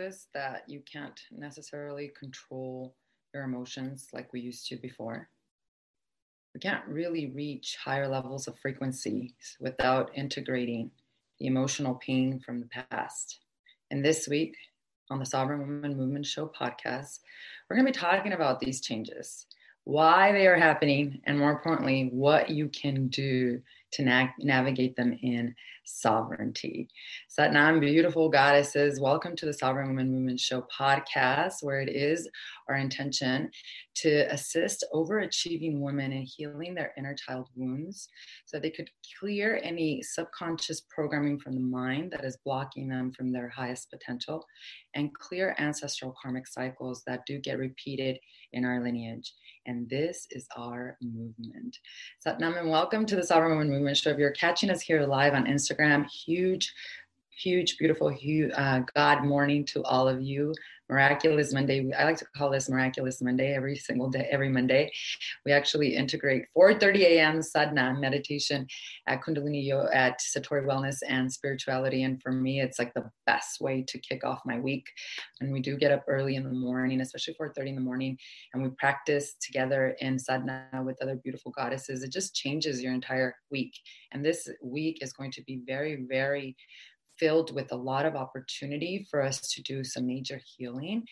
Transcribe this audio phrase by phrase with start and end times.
[0.00, 2.94] Noticed that you can't necessarily control
[3.34, 5.28] your emotions like we used to before?
[6.54, 10.90] We can't really reach higher levels of frequencies without integrating
[11.38, 13.40] the emotional pain from the past.
[13.90, 14.56] And this week
[15.10, 17.18] on the Sovereign Woman Movement Show podcast,
[17.68, 19.44] we're going to be talking about these changes,
[19.84, 23.60] why they are happening, and more importantly, what you can do
[23.92, 25.54] to na- navigate them in
[25.90, 26.88] sovereignty.
[27.28, 32.28] Satnam, beautiful goddesses, welcome to the Sovereign Woman Movement Show podcast, where it is
[32.68, 33.50] our intention
[33.96, 38.08] to assist overachieving women in healing their inner child wounds
[38.46, 43.32] so they could clear any subconscious programming from the mind that is blocking them from
[43.32, 44.46] their highest potential
[44.94, 48.18] and clear ancestral karmic cycles that do get repeated
[48.52, 49.32] in our lineage.
[49.66, 51.76] And this is our movement.
[52.26, 54.10] Satnam, and welcome to the Sovereign Woman Movement Show.
[54.10, 55.79] If you're catching us here live on Instagram,
[56.24, 56.72] huge
[57.42, 60.52] huge, beautiful, huge, uh, God morning to all of you.
[60.90, 61.88] Miraculous Monday.
[61.96, 64.90] I like to call this Miraculous Monday every single day, every Monday.
[65.46, 67.42] We actually integrate 4:30 a.m.
[67.42, 68.66] sadhana meditation
[69.06, 72.02] at Kundalini Yoga at Satori Wellness and Spirituality.
[72.02, 74.86] And for me, it's like the best way to kick off my week.
[75.40, 78.18] And we do get up early in the morning, especially 4:30 in the morning,
[78.52, 82.02] and we practice together in sadhana with other beautiful goddesses.
[82.02, 83.74] It just changes your entire week.
[84.10, 86.56] And this week is going to be very, very
[87.20, 91.04] filled with a lot of opportunity for us to do some major healing.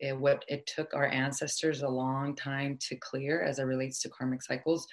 [0.00, 4.08] It, what it took our ancestors a long time to clear as it relates to
[4.08, 4.86] karmic cycles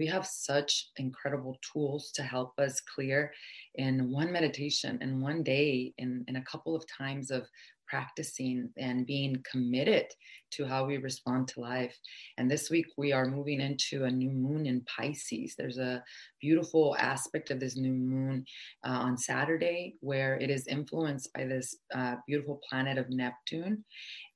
[0.00, 3.32] we have such incredible tools to help us clear
[3.74, 7.46] in one meditation in one day in, in a couple of times of
[7.90, 10.06] practicing and being committed
[10.52, 11.96] to how we respond to life.
[12.38, 15.54] And this week we are moving into a new moon in Pisces.
[15.56, 16.02] There's a
[16.40, 18.44] beautiful aspect of this new moon
[18.84, 23.84] uh, on Saturday where it is influenced by this uh, beautiful planet of Neptune.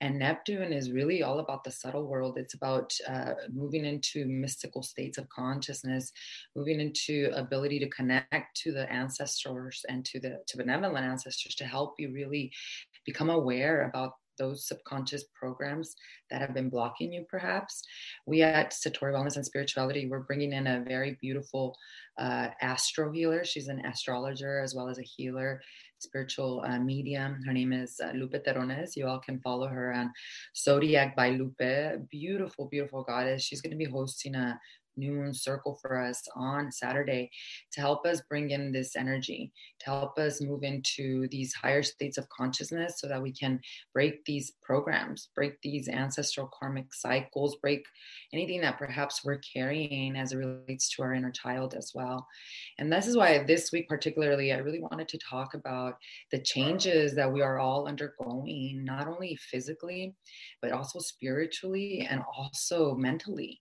[0.00, 2.36] And Neptune is really all about the subtle world.
[2.36, 6.12] It's about uh, moving into mystical states of consciousness,
[6.54, 11.64] moving into ability to connect to the ancestors and to the to benevolent ancestors to
[11.64, 12.52] help you really
[13.04, 15.94] become aware about those subconscious programs
[16.30, 17.82] that have been blocking you perhaps.
[18.26, 21.76] We at satori wellness and spirituality we're bringing in a very beautiful
[22.18, 23.44] uh, astro healer.
[23.44, 25.60] She's an astrologer as well as a healer
[25.98, 27.40] spiritual uh, medium.
[27.46, 28.96] Her name is uh, lupe Terones.
[28.96, 30.12] you all can follow her on
[30.56, 32.08] zodiac by lupe.
[32.10, 33.42] Beautiful beautiful goddess.
[33.42, 34.58] She's going to be hosting a
[34.96, 37.30] new moon circle for us on Saturday
[37.72, 42.18] to help us bring in this energy, to help us move into these higher states
[42.18, 43.60] of consciousness so that we can
[43.92, 47.84] break these programs, break these ancestral karmic cycles, break
[48.32, 52.26] anything that perhaps we're carrying as it relates to our inner child as well.
[52.78, 55.96] And this is why this week, particularly, I really wanted to talk about
[56.30, 60.14] the changes that we are all undergoing, not only physically,
[60.62, 63.60] but also spiritually and also mentally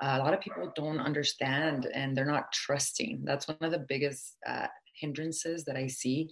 [0.00, 3.22] a lot of people don't understand and they're not trusting.
[3.24, 6.30] That's one of the biggest uh, hindrances that I see.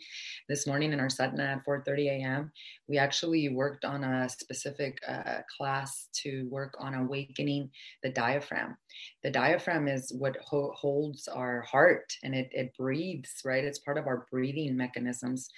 [0.49, 2.53] This morning in our sadhana at 4:30 a.m.,
[2.89, 7.71] we actually worked on a specific uh, class to work on awakening
[8.03, 8.77] the diaphragm.
[9.23, 13.65] The diaphragm is what ho- holds our heart and it, it breathes, right?
[13.65, 15.49] It's part of our breathing mechanisms.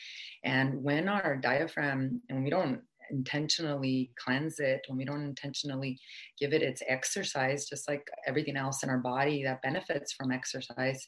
[0.45, 5.99] And when our diaphragm, and we don't intentionally cleanse it, when we don't intentionally
[6.39, 11.07] give it its exercise, just like everything else in our body that benefits from exercise,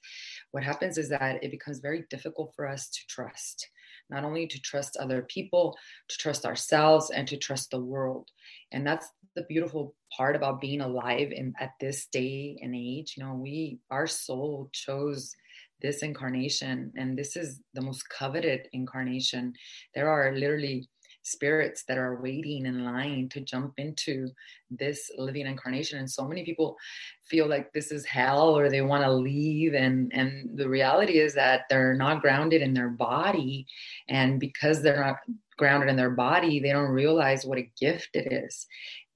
[0.53, 3.69] what happens is that it becomes very difficult for us to trust.
[4.09, 5.77] Not only to trust other people,
[6.09, 8.29] to trust ourselves, and to trust the world.
[8.73, 13.15] And that's the beautiful part about being alive in, at this day and age.
[13.17, 15.35] You know, we, our soul chose
[15.83, 19.53] this incarnation, and this is the most coveted incarnation.
[19.95, 20.89] There are literally
[21.27, 24.29] spirits that are waiting in line to jump into
[24.71, 25.99] this living incarnation.
[25.99, 26.77] And so many people
[27.25, 29.75] feel like this is hell or they want to leave.
[29.75, 33.67] And and the reality is that they're not grounded in their body.
[34.09, 35.17] And because they're not
[35.57, 38.67] grounded in their body they don't realize what a gift it is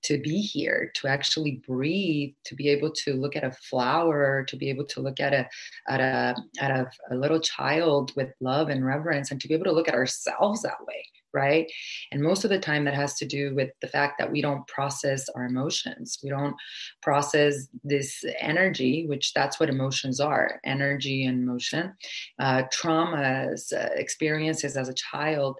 [0.03, 4.57] to be here to actually breathe to be able to look at a flower to
[4.57, 5.47] be able to look at a
[5.89, 9.65] at a at a, a little child with love and reverence and to be able
[9.65, 11.71] to look at ourselves that way right?
[12.13, 14.67] And most of the time, that has to do with the fact that we don't
[14.67, 16.19] process our emotions.
[16.23, 16.55] We don't
[17.03, 21.93] process this energy, which that's what emotions are energy and motion.
[22.39, 25.59] Uh, traumas, uh, experiences as a child,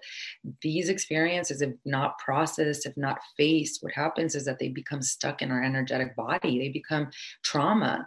[0.61, 5.41] these experiences, if not processed, if not faced, what happens is that they become stuck
[5.41, 6.59] in our energetic body.
[6.59, 7.09] They become
[7.43, 8.05] trauma.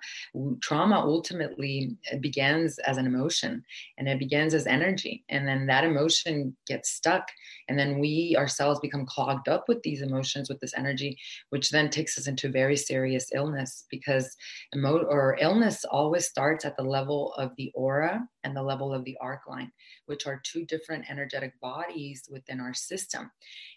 [0.60, 3.64] Trauma ultimately begins as an emotion
[3.98, 5.24] and it begins as energy.
[5.28, 7.28] And then that emotion gets stuck
[7.68, 11.16] and then we ourselves become clogged up with these emotions with this energy
[11.50, 14.34] which then takes us into very serious illness because
[14.74, 19.04] emo- or illness always starts at the level of the aura and the level of
[19.04, 19.72] the arc line
[20.06, 23.30] which are two different energetic bodies within our system.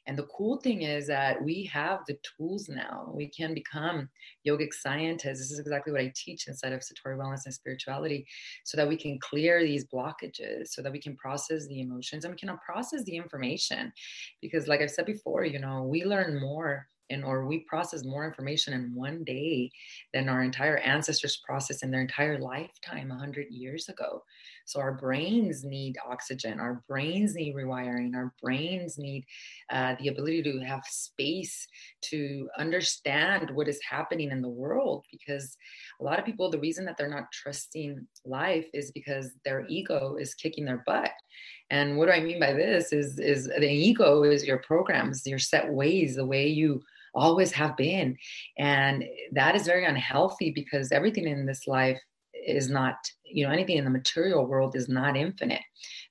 [0.06, 3.12] And the cool thing is that we have the tools now.
[3.14, 4.10] We can become
[4.46, 5.40] yogic scientists.
[5.40, 8.26] This is exactly what i teach inside of satori wellness and spirituality
[8.64, 12.34] so that we can clear these blockages so that we can process the emotions and
[12.34, 13.92] we can process the information.
[14.42, 18.26] Because like i've said before you know we learn more and or we process more
[18.26, 19.72] information in one day
[20.14, 24.24] than our entire ancestors processed in their entire lifetime 100 years ago
[24.68, 29.24] so our brains need oxygen our brains need rewiring our brains need
[29.72, 31.68] uh, the ability to have space
[32.02, 35.58] to understand what is happening in the world because
[36.00, 40.18] a lot of people the reason that they're not trusting life is because their ego
[40.20, 41.12] is kicking their butt
[41.72, 45.40] and what do i mean by this is is the ego is your programs your
[45.40, 46.82] set ways the way you
[47.18, 48.16] always have been.
[48.58, 49.04] And
[49.34, 52.00] that is very unhealthy because everything in this life
[52.46, 55.62] is not, you know, anything in the material world is not infinite.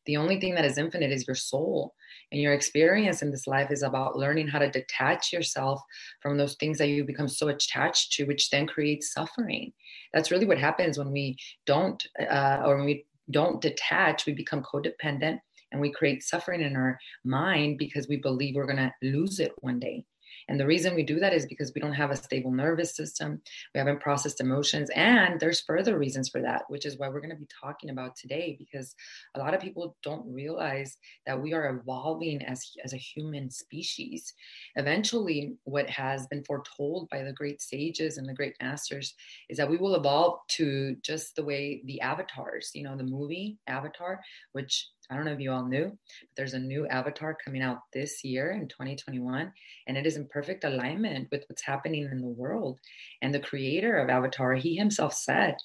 [0.06, 1.94] The only thing that is infinite is your soul.
[2.32, 5.80] And your experience in this life is about learning how to detach yourself
[6.20, 9.72] from those things that you become so attached to, which then creates suffering.
[10.12, 11.36] That's really what happens when we
[11.66, 15.38] don't, uh, or when we don't detach, we become codependent
[15.72, 19.52] and we create suffering in our mind because we believe we're going to lose it
[19.58, 20.04] one day.
[20.48, 23.40] And the reason we do that is because we don't have a stable nervous system,
[23.74, 27.30] we haven't processed emotions, and there's further reasons for that, which is why we're going
[27.30, 28.56] to be talking about today.
[28.58, 28.94] Because
[29.34, 34.32] a lot of people don't realize that we are evolving as, as a human species.
[34.76, 39.14] Eventually, what has been foretold by the great sages and the great masters
[39.48, 43.58] is that we will evolve to just the way the avatars, you know, the movie
[43.66, 44.20] Avatar,
[44.52, 47.82] which I don't know if you all knew, but there's a new avatar coming out
[47.92, 49.52] this year in 2021,
[49.86, 52.78] and it is in perfect alignment with what's happening in the world.
[53.22, 55.56] And the creator of Avatar, he himself said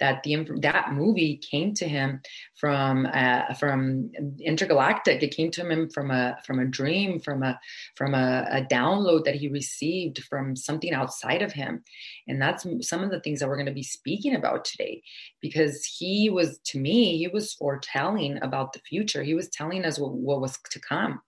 [0.00, 2.20] that the that movie came to him
[2.58, 4.10] from uh, from
[4.40, 5.22] intergalactic.
[5.22, 7.58] It came to him from a from a dream, from a
[7.96, 11.84] from a, a download that he received from something outside of him,
[12.28, 15.02] and that's some of the things that we're going to be speaking about today,
[15.40, 19.22] because he was to me he was foretelling about the future.
[19.22, 21.20] He was telling us what, what was to come.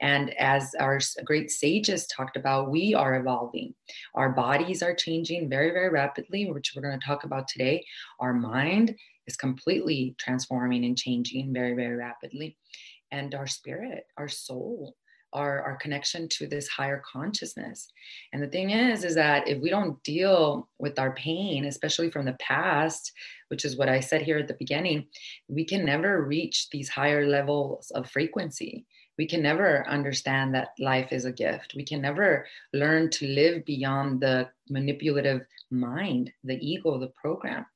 [0.00, 3.74] And as our great sages talked about, we are evolving.
[4.14, 7.84] Our bodies are changing very, very rapidly, which we're going to talk about today.
[8.20, 8.94] Our mind
[9.26, 12.56] is completely transforming and changing very, very rapidly.
[13.10, 14.96] And our spirit, our soul,
[15.34, 17.88] our, our connection to this higher consciousness.
[18.32, 22.24] And the thing is, is that if we don't deal with our pain, especially from
[22.24, 23.12] the past,
[23.48, 25.06] which is what I said here at the beginning,
[25.48, 28.86] we can never reach these higher levels of frequency.
[29.18, 31.74] We can never understand that life is a gift.
[31.76, 37.66] We can never learn to live beyond the manipulative mind, the ego, the program.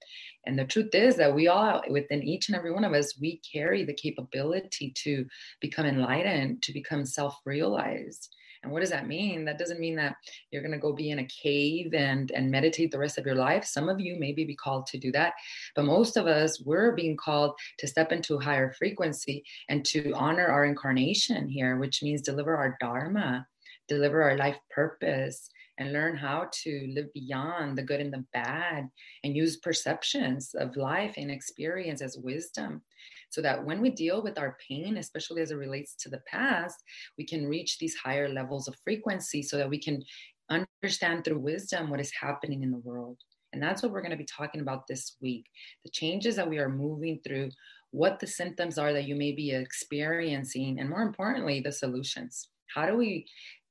[0.48, 3.42] And the truth is that we all, within each and every one of us, we
[3.52, 5.26] carry the capability to
[5.60, 8.34] become enlightened, to become self realized.
[8.62, 9.44] And what does that mean?
[9.44, 10.16] That doesn't mean that
[10.50, 13.34] you're going to go be in a cave and, and meditate the rest of your
[13.34, 13.66] life.
[13.66, 15.34] Some of you maybe be called to do that.
[15.76, 20.12] But most of us, we're being called to step into a higher frequency and to
[20.14, 23.46] honor our incarnation here, which means deliver our dharma,
[23.86, 28.88] deliver our life purpose, and learn how to live beyond the good and the bad
[29.24, 32.82] and use perceptions of life and experience as wisdom
[33.30, 36.76] so that when we deal with our pain especially as it relates to the past
[37.16, 40.02] we can reach these higher levels of frequency so that we can
[40.50, 43.18] understand through wisdom what is happening in the world.
[43.52, 45.46] And that's what we're going to be talking about this week
[45.84, 47.50] the changes that we are moving through
[47.90, 52.48] what the symptoms are that you may be experiencing and more importantly the solutions.
[52.74, 53.26] How do we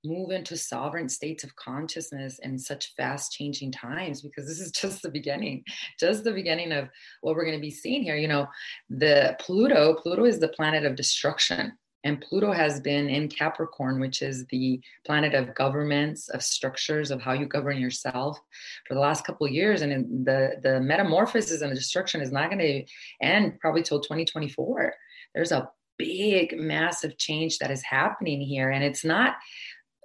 [0.06, 5.02] move into sovereign states of consciousness in such fast changing times because this is just
[5.02, 5.64] the beginning
[6.00, 6.90] just the beginning of
[7.22, 8.16] what we're going to be seeing here.
[8.16, 8.48] You know
[8.90, 11.74] the pluto pluto is the planet of destruction
[12.04, 17.22] and pluto has been in capricorn which is the planet of governments of structures of
[17.22, 18.40] how you govern yourself
[18.88, 19.82] for the last couple years.
[19.82, 22.86] And the the metamorphosis and the destruction is not going to
[23.22, 24.94] end probably till 2024
[25.34, 29.36] there's a big massive change that is happening here and it's not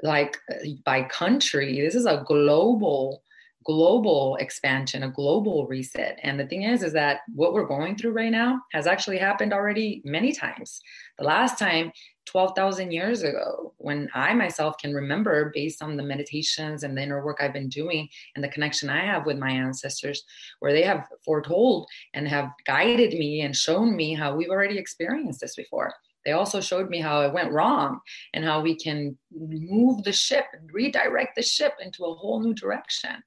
[0.03, 1.81] like uh, by country.
[1.81, 3.23] This is a global
[3.65, 6.19] global expansion, a global reset.
[6.23, 9.53] And the thing is, is that what we're going through right now has actually happened
[9.53, 10.81] already many times.
[11.19, 11.93] The last time,
[12.27, 17.25] 12,000 years ago, when I myself can remember, based on the meditations and the inner
[17.25, 20.25] work I've been doing and the connection I have with my ancestors,
[20.61, 25.41] where they have foretold and have guided me and shown me how we've already experienced
[25.41, 28.01] this before they also showed me how it went wrong
[28.35, 32.55] and how we can move the ship and redirect the ship into a whole new
[32.55, 33.23] direction.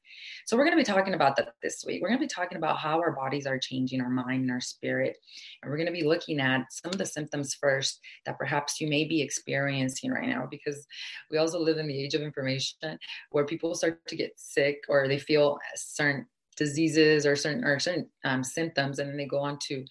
[0.45, 2.01] So we're going to be talking about that this week.
[2.01, 4.61] We're going to be talking about how our bodies are changing our mind and our
[4.61, 5.17] spirit.
[5.61, 8.87] And we're going to be looking at some of the symptoms first that perhaps you
[8.87, 10.85] may be experiencing right now because
[11.31, 12.99] we also live in the age of information
[13.31, 16.25] where people start to get sick or they feel certain
[16.55, 19.83] diseases or certain or certain um, symptoms and then they go on to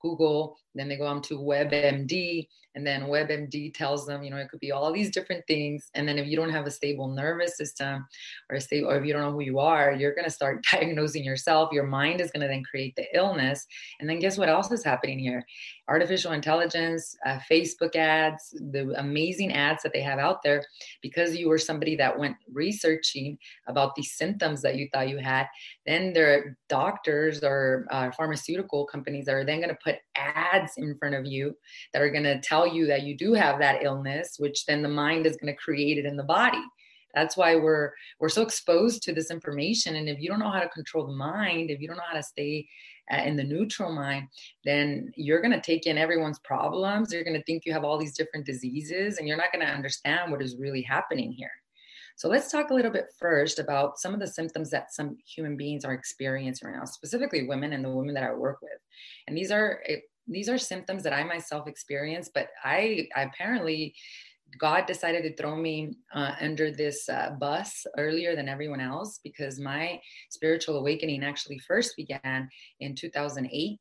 [0.00, 4.48] google then they go on to webmd and then WebMD tells them, you know, it
[4.48, 5.90] could be all these different things.
[5.94, 8.06] And then if you don't have a stable nervous system
[8.48, 10.64] or a stable, or if you don't know who you are, you're going to start
[10.72, 11.70] diagnosing yourself.
[11.72, 13.66] Your mind is going to then create the illness.
[14.00, 15.44] And then guess what else is happening here?
[15.88, 20.64] Artificial intelligence, uh, Facebook ads, the amazing ads that they have out there,
[21.02, 23.36] because you were somebody that went researching
[23.66, 25.46] about these symptoms that you thought you had,
[25.84, 30.96] then there are doctors or uh, pharmaceutical companies are then going to put ads in
[30.98, 31.54] front of you
[31.92, 34.88] that are going to tell you that you do have that illness, which then the
[34.88, 36.62] mind is going to create it in the body.
[37.14, 39.96] That's why we're we're so exposed to this information.
[39.96, 42.16] And if you don't know how to control the mind, if you don't know how
[42.16, 42.66] to stay
[43.12, 44.28] uh, in the neutral mind,
[44.64, 47.12] then you're going to take in everyone's problems.
[47.12, 49.72] You're going to think you have all these different diseases, and you're not going to
[49.72, 51.50] understand what is really happening here.
[52.16, 55.56] So let's talk a little bit first about some of the symptoms that some human
[55.56, 58.78] beings are experiencing right now, specifically women and the women that I work with.
[59.26, 59.82] And these are
[60.26, 63.94] these are symptoms that I myself experienced, but I, I apparently
[64.58, 69.58] God decided to throw me uh, under this uh, bus earlier than everyone else because
[69.58, 70.00] my
[70.30, 72.48] spiritual awakening actually first began
[72.80, 73.78] in 2008.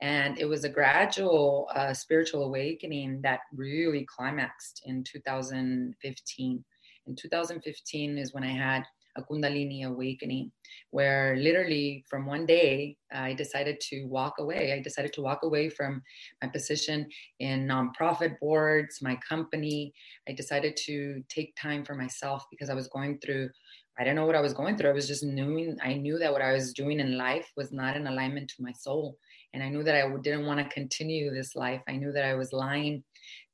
[0.00, 6.64] And it was a gradual uh, spiritual awakening that really climaxed in 2015.
[7.06, 8.84] In 2015 is when I had
[9.16, 10.50] a Kundalini awakening,
[10.90, 14.72] where literally from one day I decided to walk away.
[14.72, 16.02] I decided to walk away from
[16.42, 19.92] my position in nonprofit boards, my company.
[20.28, 23.50] I decided to take time for myself because I was going through.
[23.98, 24.90] I didn't know what I was going through.
[24.90, 25.76] I was just knowing.
[25.82, 28.72] I knew that what I was doing in life was not in alignment to my
[28.72, 29.16] soul,
[29.52, 31.80] and I knew that I didn't want to continue this life.
[31.88, 33.04] I knew that I was lying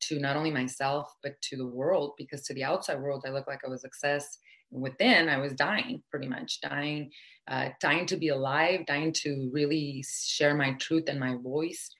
[0.00, 3.48] to not only myself but to the world because to the outside world I looked
[3.48, 4.38] like I was success
[4.70, 7.10] within i was dying pretty much dying
[7.48, 11.90] uh, dying to be alive dying to really share my truth and my voice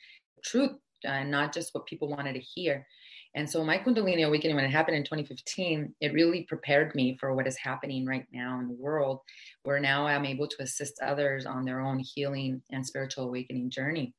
[0.45, 0.73] truth
[1.05, 2.87] and uh, not just what people wanted to hear.
[3.35, 7.33] And so my kundalini awakening when it happened in 2015 it really prepared me for
[7.33, 9.21] what is happening right now in the world
[9.63, 14.13] where now i'm able to assist others on their own healing and spiritual awakening journey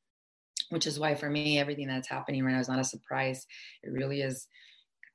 [0.70, 3.46] which is why for me everything that's happening right now is not a surprise.
[3.82, 4.46] It really is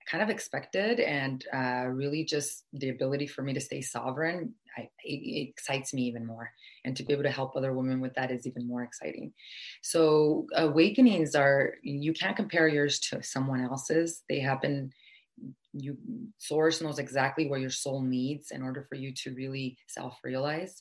[0.09, 4.89] kind of expected and uh, really just the ability for me to stay sovereign I,
[5.03, 6.51] it, it, excites me even more.
[6.85, 9.33] And to be able to help other women with that is even more exciting.
[9.81, 14.23] So awakenings are you can't compare yours to someone else's.
[14.29, 14.91] They happen
[15.73, 15.97] you
[16.39, 20.75] source knows exactly what your soul needs in order for you to really self-realize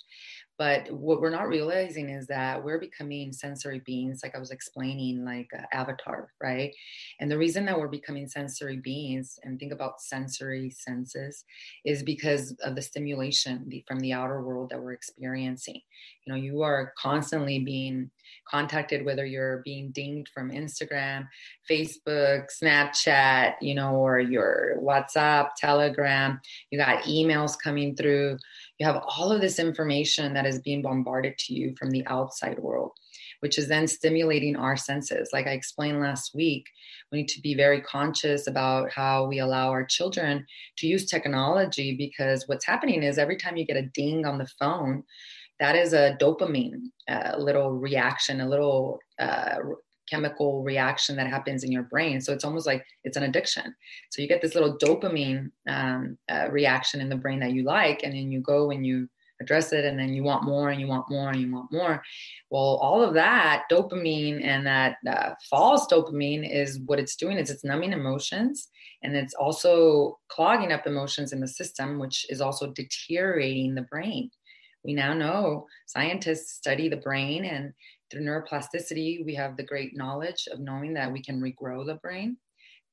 [0.58, 5.24] but what we're not realizing is that we're becoming sensory beings, like I was explaining,
[5.24, 6.74] like uh, Avatar, right?
[7.20, 11.44] And the reason that we're becoming sensory beings and think about sensory senses
[11.84, 15.80] is because of the stimulation from the outer world that we're experiencing.
[16.24, 18.10] You know, you are constantly being
[18.48, 21.28] contacted, whether you're being dinged from Instagram,
[21.70, 28.38] Facebook, Snapchat, you know, or your WhatsApp, Telegram, you got emails coming through
[28.78, 32.58] you have all of this information that is being bombarded to you from the outside
[32.58, 32.92] world
[33.40, 35.30] which is then stimulating our senses.
[35.32, 36.66] Like i explained last week
[37.12, 40.46] we need to be very conscious about how we allow our children
[40.78, 44.48] to use technology because what's happening is every time you get a ding on the
[44.58, 45.02] phone
[45.58, 49.56] that is a dopamine a uh, little reaction a little uh,
[50.08, 52.20] chemical reaction that happens in your brain.
[52.20, 53.74] So it's almost like it's an addiction.
[54.10, 58.02] So you get this little dopamine um, uh, reaction in the brain that you like,
[58.02, 59.08] and then you go and you
[59.40, 62.02] address it, and then you want more, and you want more, and you want more.
[62.48, 67.50] Well, all of that dopamine and that uh, false dopamine is what it's doing is
[67.50, 68.68] it's numbing emotions,
[69.02, 74.30] and it's also clogging up emotions in the system, which is also deteriorating the brain.
[74.84, 77.72] We now know scientists study the brain and
[78.10, 82.36] through neuroplasticity, we have the great knowledge of knowing that we can regrow the brain.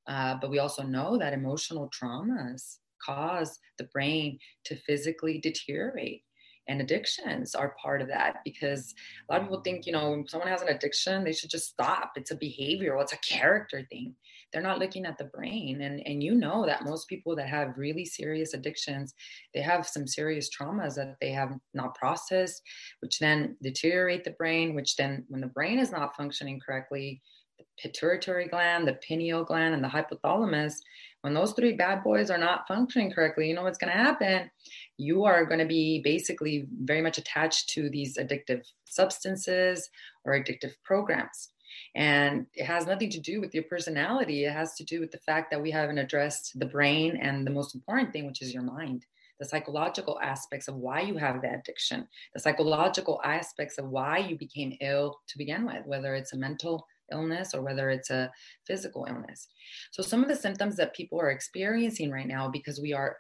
[0.08, 6.24] Uh, but we also know that emotional traumas cause the brain to physically deteriorate.
[6.68, 8.94] And addictions are part of that because
[9.28, 11.70] a lot of people think, you know, when someone has an addiction, they should just
[11.70, 12.14] stop.
[12.16, 14.16] It's a behavior, it's a character thing.
[14.52, 15.82] They're not looking at the brain.
[15.82, 19.14] And and you know that most people that have really serious addictions
[19.54, 22.62] they have some serious traumas that they have not processed
[23.02, 27.22] which then deteriorate the brain which then when the brain is not functioning correctly
[27.58, 30.76] the pituitary gland, the pineal gland, and the hypothalamus,
[31.24, 34.52] when those three bad boys are not functioning correctly, you know what's going to happen?
[34.98, 39.90] You are going to be basically very much attached to these addictive substances
[40.26, 41.54] or addictive programs.
[41.96, 44.44] And it has nothing to do with your personality.
[44.44, 47.52] It has to do with the fact that we haven't addressed the brain and the
[47.52, 49.06] most important thing, which is your mind
[49.40, 54.38] the psychological aspects of why you have that addiction, the psychological aspects of why you
[54.38, 58.32] became ill to begin with, whether it's a mental illness or whether it's a
[58.66, 59.48] physical illness.
[59.92, 63.18] So, some of the symptoms that people are experiencing right now because we are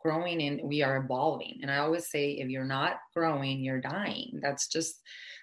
[0.00, 1.58] growing and we are evolving.
[1.62, 4.38] And I always say, if you're not growing, you're dying.
[4.42, 5.00] That's just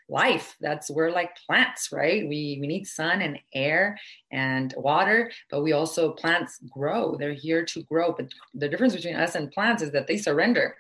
[0.07, 3.97] life that's we're like plants right we we need sun and air
[4.31, 9.15] and water but we also plants grow they're here to grow but the difference between
[9.15, 10.75] us and plants is that they surrender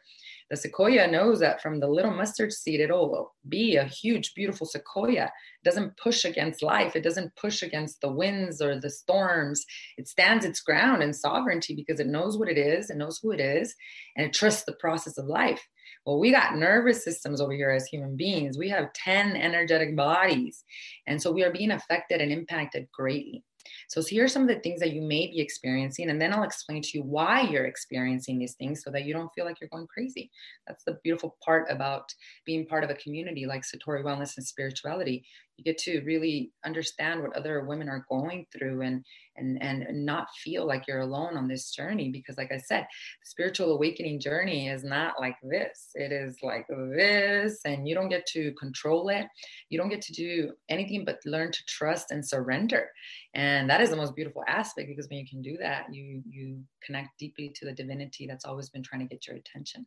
[0.49, 5.25] the sequoia knows that from the little mustard seed it'll be a huge beautiful sequoia
[5.25, 9.65] it doesn't push against life it doesn't push against the winds or the storms
[9.97, 13.31] it stands its ground in sovereignty because it knows what it is it knows who
[13.31, 13.75] it is
[14.15, 15.67] and it trusts the process of life
[16.05, 18.59] well, we got nervous systems over here as human beings.
[18.59, 20.63] We have 10 energetic bodies.
[21.07, 23.43] And so we are being affected and impacted greatly.
[23.87, 26.33] So, so here are some of the things that you may be experiencing, and then
[26.33, 29.59] I'll explain to you why you're experiencing these things so that you don't feel like
[29.59, 30.31] you're going crazy.
[30.67, 32.13] That's the beautiful part about
[32.45, 35.25] being part of a community like Satori Wellness and Spirituality
[35.57, 39.03] you get to really understand what other women are going through and
[39.37, 43.25] and and not feel like you're alone on this journey because like i said the
[43.25, 45.89] spiritual awakening journey is not like this.
[45.95, 49.25] It is like this and you don't get to control it.
[49.69, 52.89] You don't get to do anything but learn to trust and surrender.
[53.33, 56.61] And that is the most beautiful aspect because when you can do that you you
[56.83, 59.85] connect deeply to the divinity that's always been trying to get your attention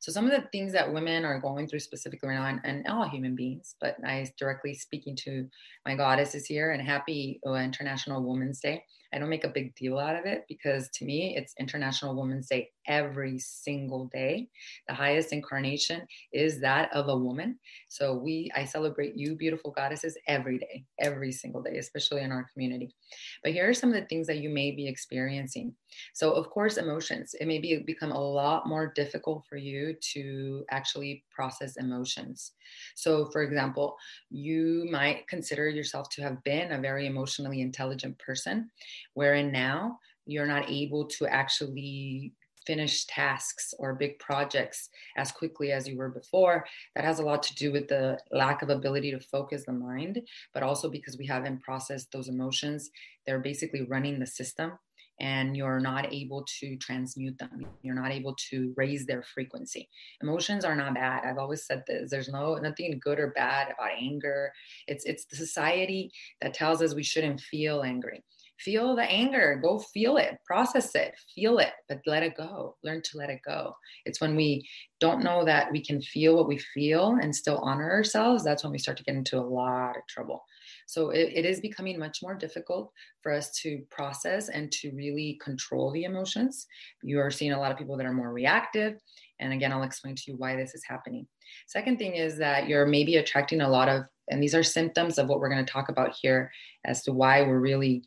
[0.00, 2.86] so some of the things that women are going through specifically right now, and, and
[2.86, 5.48] all human beings, but I directly speaking to
[5.84, 8.84] my goddesses here, and happy uh, International Women's Day.
[9.16, 12.48] I don't make a big deal out of it because to me, it's International Women's
[12.48, 14.48] Day every single day.
[14.88, 17.58] The highest incarnation is that of a woman.
[17.88, 22.46] So we, I celebrate you, beautiful goddesses, every day, every single day, especially in our
[22.52, 22.94] community.
[23.42, 25.74] But here are some of the things that you may be experiencing.
[26.12, 27.34] So of course, emotions.
[27.40, 32.52] It may be become a lot more difficult for you to actually process emotions.
[32.94, 33.96] So, for example,
[34.30, 38.70] you might consider yourself to have been a very emotionally intelligent person,
[39.14, 42.32] wherein now you're not able to actually
[42.66, 46.66] finish tasks or big projects as quickly as you were before.
[46.94, 50.20] That has a lot to do with the lack of ability to focus the mind,
[50.52, 52.90] but also because we haven't processed those emotions.
[53.24, 54.72] They're basically running the system
[55.18, 57.66] and you're not able to transmute them.
[57.82, 59.88] You're not able to raise their frequency.
[60.22, 61.24] Emotions are not bad.
[61.24, 62.10] I've always said this.
[62.10, 64.52] There's no nothing good or bad about anger.
[64.86, 68.22] It's it's the society that tells us we shouldn't feel angry.
[68.58, 72.76] Feel the anger, go feel it, process it, feel it, but let it go.
[72.82, 73.74] Learn to let it go.
[74.04, 74.66] It's when we
[74.98, 78.72] don't know that we can feel what we feel and still honor ourselves, that's when
[78.72, 80.42] we start to get into a lot of trouble.
[80.86, 82.92] So it, it is becoming much more difficult
[83.22, 86.66] for us to process and to really control the emotions.
[87.02, 88.98] You are seeing a lot of people that are more reactive.
[89.40, 91.26] And again, I'll explain to you why this is happening.
[91.66, 95.28] Second thing is that you're maybe attracting a lot of, and these are symptoms of
[95.28, 96.50] what we're going to talk about here
[96.84, 98.04] as to why we're really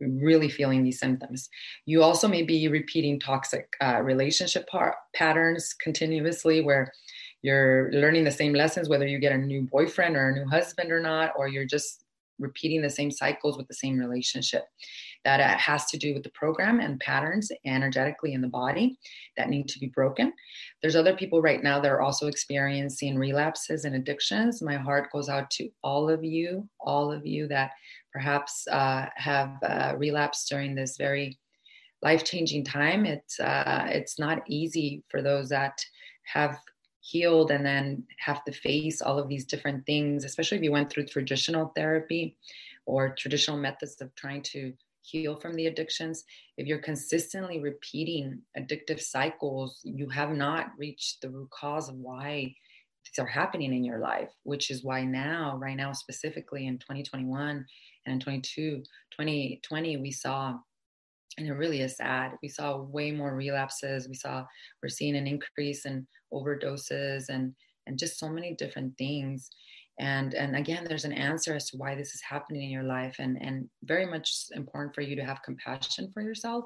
[0.00, 1.48] really feeling these symptoms.
[1.86, 6.92] You also may be repeating toxic uh, relationship par- patterns continuously where
[7.42, 10.92] you're learning the same lessons, whether you get a new boyfriend or a new husband
[10.92, 12.04] or not, or you're just
[12.38, 14.64] repeating the same cycles with the same relationship.
[15.26, 18.98] That uh, has to do with the program and patterns energetically in the body
[19.36, 20.32] that need to be broken.
[20.80, 24.62] There's other people right now that are also experiencing relapses and addictions.
[24.62, 27.72] My heart goes out to all of you, all of you that
[28.12, 31.38] perhaps uh, have uh, relapsed during this very
[32.02, 33.04] life-changing time.
[33.04, 35.78] It's uh, it's not easy for those that
[36.24, 36.58] have
[37.00, 40.90] healed and then have to face all of these different things, especially if you went
[40.90, 42.36] through traditional therapy
[42.86, 46.24] or traditional methods of trying to heal from the addictions.
[46.56, 52.54] If you're consistently repeating addictive cycles, you have not reached the root cause of why
[53.04, 57.64] these are happening in your life, which is why now, right now, specifically in 2021
[58.06, 58.82] and in 22,
[59.12, 60.54] 2020, we saw
[61.38, 62.32] and it really is sad.
[62.42, 64.08] We saw way more relapses.
[64.08, 64.44] We saw
[64.82, 67.54] we're seeing an increase in overdoses and
[67.86, 69.48] and just so many different things.
[69.98, 73.16] And and again, there's an answer as to why this is happening in your life,
[73.18, 76.64] and and very much important for you to have compassion for yourself,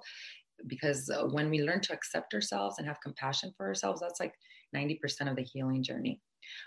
[0.66, 4.34] because uh, when we learn to accept ourselves and have compassion for ourselves, that's like
[4.74, 6.20] 90% of the healing journey.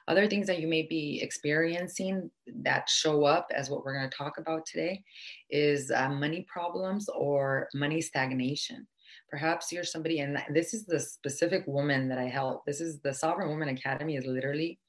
[0.07, 2.29] Other things that you may be experiencing
[2.63, 5.03] that show up as what we're going to talk about today
[5.49, 8.87] is uh, money problems or money stagnation.
[9.29, 12.65] Perhaps you're somebody, and this is the specific woman that I help.
[12.65, 14.79] This is the Sovereign Woman Academy, is literally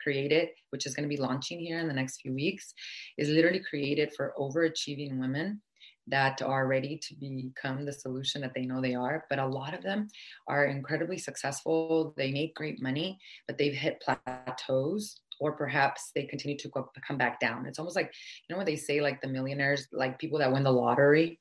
[0.00, 2.72] created, which is going to be launching here in the next few weeks,
[3.16, 5.60] is literally created for overachieving women
[6.08, 9.24] that are ready to become the solution that they know they are.
[9.28, 10.08] But a lot of them
[10.46, 12.14] are incredibly successful.
[12.16, 16.70] They make great money, but they've hit plateaus or perhaps they continue to
[17.06, 17.66] come back down.
[17.66, 18.12] It's almost like,
[18.48, 21.38] you know, what they say, like the millionaires, like people that win the lottery,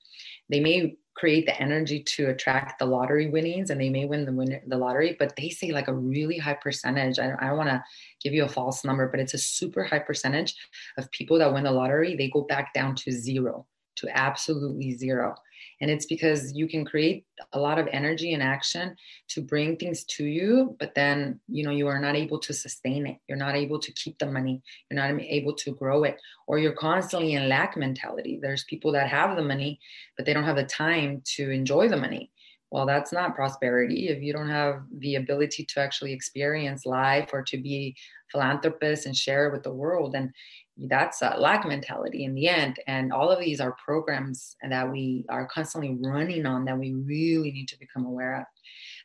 [0.49, 4.32] they may create the energy to attract the lottery winnings and they may win the
[4.32, 7.17] win the lottery, but they say like a really high percentage.
[7.17, 7.84] I, I don't want to
[8.21, 10.56] give you a false number, but it's a super high percentage
[10.97, 12.15] of people that win the lottery.
[12.15, 13.65] They go back down to zero
[13.97, 15.36] to absolutely zero.
[15.81, 18.95] And it's because you can create a lot of energy and action
[19.29, 23.05] to bring things to you, but then, you know, you are not able to sustain
[23.05, 23.17] it.
[23.27, 24.62] You're not able to keep the money.
[24.89, 28.39] You're not able to grow it, or you're constantly in lack mentality.
[28.41, 29.79] There's people that have the money,
[30.15, 32.31] but they don't have the time to enjoy the money.
[32.69, 34.10] Well, that's not prosperity.
[34.10, 37.95] If you don't have the ability to actually experience life or to be
[38.29, 40.33] philanthropist and share it with the world, then
[40.77, 42.79] that's a lack mentality in the end.
[42.87, 47.51] And all of these are programs that we are constantly running on that we really
[47.51, 48.45] need to become aware of.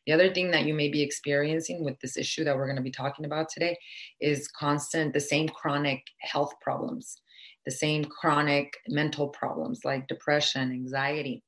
[0.06, 2.82] The other thing that you may be experiencing with this issue that we're going to
[2.82, 3.76] be talking about today
[4.20, 7.22] is constant the same chronic health problems
[7.64, 11.42] the same chronic mental problems like depression anxiety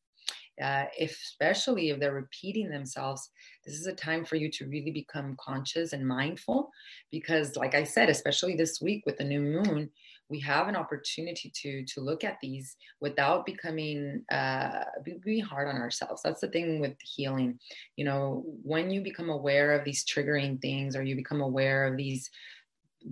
[0.63, 3.31] uh, especially if they're repeating themselves
[3.67, 6.71] this is a time for you to really become conscious and mindful
[7.11, 9.91] because like i said especially this week with the new moon
[10.35, 14.83] we have an opportunity to to look at these without becoming uh
[15.25, 16.23] be hard on ourselves.
[16.25, 17.61] That's the thing with healing.
[17.95, 21.97] You know when you become aware of these triggering things or you become aware of
[21.97, 22.29] these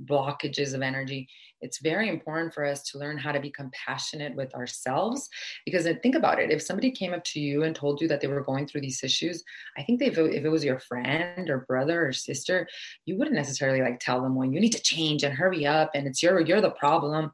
[0.06, 1.28] blockages of energy
[1.62, 5.30] it's very important for us to learn how to be compassionate with ourselves.
[5.64, 8.20] Because uh, think about it if somebody came up to you and told you that
[8.20, 9.44] they were going through these issues
[9.78, 12.66] i think if it, if it was your friend or brother or sister
[13.06, 16.06] you wouldn't necessarily like tell them well you need to change and hurry up and
[16.06, 17.30] it's your you're the problem.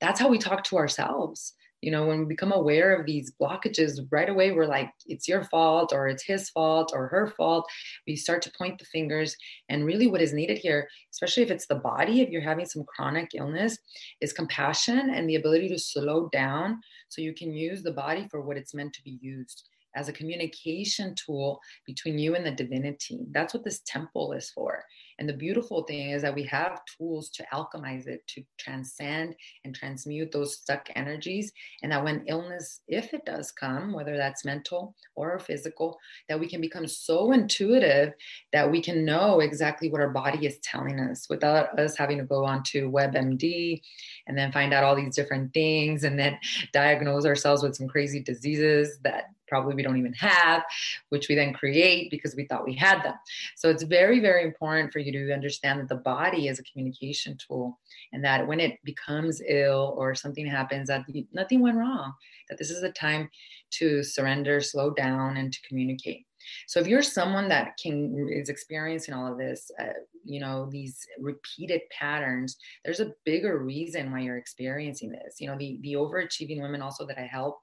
[0.00, 4.00] That's how we talk to ourselves you know when we become aware of these blockages
[4.10, 7.66] right away we're like it's your fault or it's his fault or her fault
[8.06, 9.36] we start to point the fingers
[9.68, 12.84] and really what is needed here especially if it's the body if you're having some
[12.84, 13.76] chronic illness
[14.20, 18.40] is compassion and the ability to slow down so you can use the body for
[18.40, 23.26] what it's meant to be used as a communication tool between you and the divinity.
[23.30, 24.82] That's what this temple is for.
[25.22, 29.72] And the beautiful thing is that we have tools to alchemize it, to transcend and
[29.72, 31.52] transmute those stuck energies.
[31.84, 35.96] And that when illness, if it does come, whether that's mental or physical,
[36.28, 38.14] that we can become so intuitive
[38.52, 42.24] that we can know exactly what our body is telling us without us having to
[42.24, 43.80] go on to WebMD
[44.26, 46.36] and then find out all these different things and then
[46.72, 50.62] diagnose ourselves with some crazy diseases that probably we don't even have,
[51.10, 53.16] which we then create because we thought we had them.
[53.54, 57.36] So it's very, very important for you to understand that the body is a communication
[57.36, 57.78] tool
[58.14, 62.14] and that when it becomes ill or something happens, that nothing went wrong,
[62.48, 63.28] that this is a time
[63.72, 66.24] to surrender, slow down, and to communicate.
[66.66, 71.06] So if you're someone that can is experiencing all of this, uh, you know, these
[71.18, 75.40] repeated patterns, there's a bigger reason why you're experiencing this.
[75.40, 77.60] You know, the the overachieving women also that I help,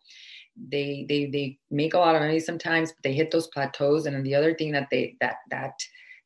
[0.68, 4.06] they they they make a lot of money sometimes but they hit those plateaus.
[4.06, 5.74] And then the other thing that they that that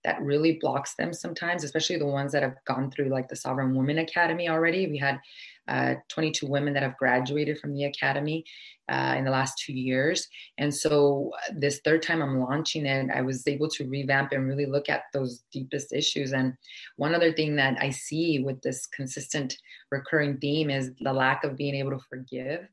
[0.03, 3.75] that really blocks them sometimes especially the ones that have gone through like the sovereign
[3.75, 4.87] women academy already.
[4.87, 5.19] We had
[5.65, 8.43] uh, 22 women that have graduated from the academy
[8.89, 10.27] uh, in the last two years.
[10.57, 14.45] And so uh, this third time i'm launching it i was able to revamp and
[14.47, 16.33] really look at those deepest issues.
[16.33, 16.53] And
[16.97, 19.57] one other thing that i see with this consistent
[19.91, 22.67] recurring theme is the lack of being able to forgive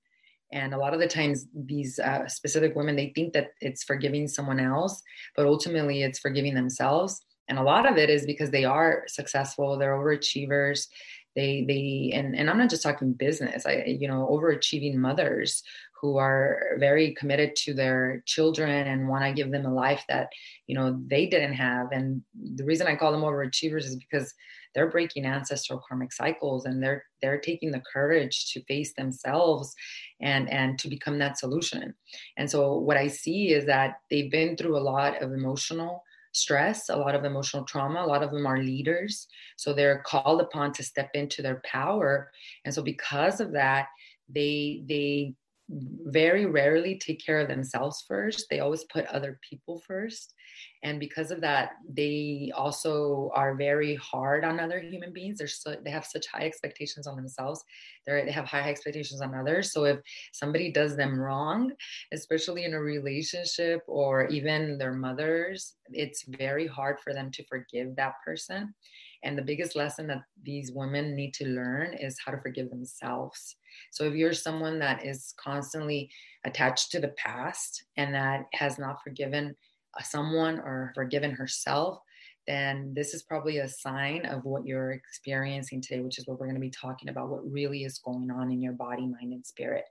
[0.53, 4.27] and a lot of the times these uh, specific women they think that it's forgiving
[4.29, 5.03] someone else
[5.37, 7.21] but ultimately it's forgiving themselves.
[7.49, 10.87] And a lot of it is because they are successful they're overachievers
[11.35, 15.65] they they and, and i'm not just talking business i you know overachieving mothers
[16.01, 20.31] who are very committed to their children and want to give them a life that
[20.67, 21.89] you know they didn't have.
[21.93, 22.23] And
[22.55, 24.33] the reason i call them overachievers is because
[24.75, 29.75] they're breaking ancestral karmic cycles and they're they're taking the courage to face themselves
[30.21, 31.95] and and to become that solution.
[32.37, 36.03] And so what i see is that they've been through a lot of emotional
[36.33, 39.27] stress a lot of emotional trauma a lot of them are leaders.
[39.57, 42.31] So they're called upon to step into their power.
[42.65, 43.87] And so because of that
[44.33, 45.35] they they
[45.71, 48.47] very rarely take care of themselves first.
[48.51, 50.35] They always put other people first.
[50.83, 55.39] And because of that, they also are very hard on other human beings.
[55.39, 57.63] They're so, they have such high expectations on themselves.
[58.07, 59.73] They're, they have high expectations on others.
[59.73, 59.99] So if
[60.33, 61.73] somebody does them wrong,
[62.13, 67.95] especially in a relationship or even their mothers, it's very hard for them to forgive
[67.97, 68.75] that person.
[69.23, 73.57] And the biggest lesson that these women need to learn is how to forgive themselves.
[73.91, 76.11] So if you're someone that is constantly
[76.45, 79.55] attached to the past and that has not forgiven
[79.99, 81.99] uh, someone or forgiven herself,
[82.47, 86.47] then this is probably a sign of what you're experiencing today, which is what we're
[86.47, 89.45] going to be talking about what really is going on in your body, mind, and
[89.45, 89.85] spirit.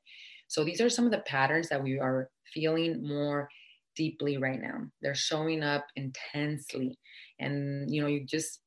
[0.47, 3.47] So these are some of the patterns that we are feeling more
[3.95, 4.81] deeply right now.
[5.01, 6.97] They're showing up intensely.
[7.39, 8.61] And you know, you just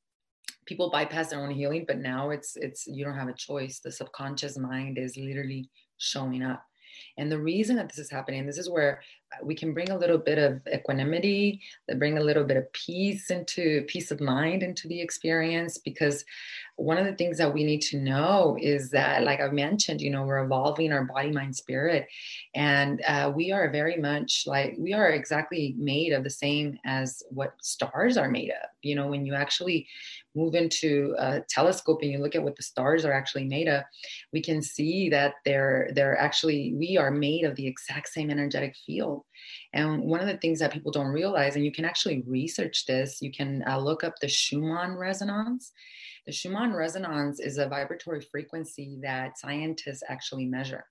[0.65, 3.79] people bypass their own healing but now it's it's you don't have a choice.
[3.79, 6.63] The subconscious mind is literally showing up.
[7.17, 9.01] And the reason that this is happening this is where
[9.41, 13.29] we can bring a little bit of equanimity that bring a little bit of peace
[13.29, 16.23] into peace of mind into the experience because
[16.75, 20.09] one of the things that we need to know is that like i've mentioned you
[20.09, 22.07] know we're evolving our body mind spirit
[22.55, 27.23] and uh, we are very much like we are exactly made of the same as
[27.29, 28.69] what stars are made of.
[28.81, 29.87] You know when you actually
[30.35, 33.83] move into a telescope and you look at what the stars are actually made of
[34.31, 38.75] we can see that they're they're actually we are made of the exact same energetic
[38.85, 39.22] field
[39.73, 43.21] and one of the things that people don't realize, and you can actually research this,
[43.21, 45.71] you can uh, look up the Schumann resonance.
[46.25, 50.85] The Schumann resonance is a vibratory frequency that scientists actually measure.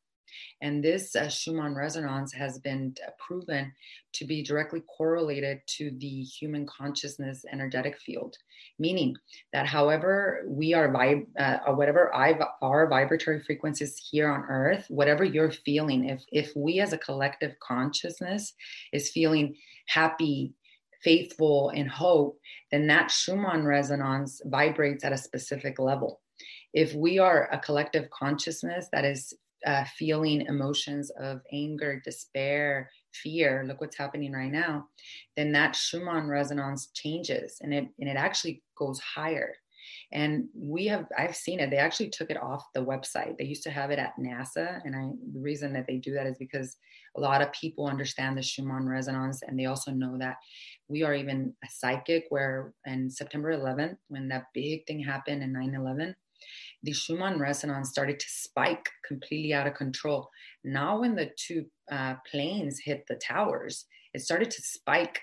[0.61, 3.73] And this uh, Schumann resonance has been uh, proven
[4.15, 8.37] to be directly correlated to the human consciousness energetic field,
[8.79, 9.17] meaning
[9.53, 14.87] that however we are, vib- uh, or whatever I, our vibratory frequencies here on earth,
[14.89, 18.55] whatever you're feeling, if, if we as a collective consciousness
[18.93, 20.55] is feeling happy,
[21.03, 22.39] faithful, and hope,
[22.71, 26.21] then that Schumann resonance vibrates at a specific level.
[26.73, 29.35] If we are a collective consciousness that is
[29.67, 34.87] uh, feeling emotions of anger, despair, fear, look what's happening right now,
[35.37, 39.55] then that Schumann resonance changes and it and it actually goes higher.
[40.13, 41.71] And we have I've seen it.
[41.71, 43.37] They actually took it off the website.
[43.37, 44.81] They used to have it at NASA.
[44.85, 46.77] And I the reason that they do that is because
[47.17, 50.37] a lot of people understand the Schumann resonance and they also know that
[50.89, 55.53] we are even a psychic where in September 11th, when that big thing happened in
[55.53, 56.15] 9-11,
[56.83, 60.29] the Schumann resonance started to spike completely out of control.
[60.65, 65.21] Now, when the two uh, planes hit the towers, it started to spike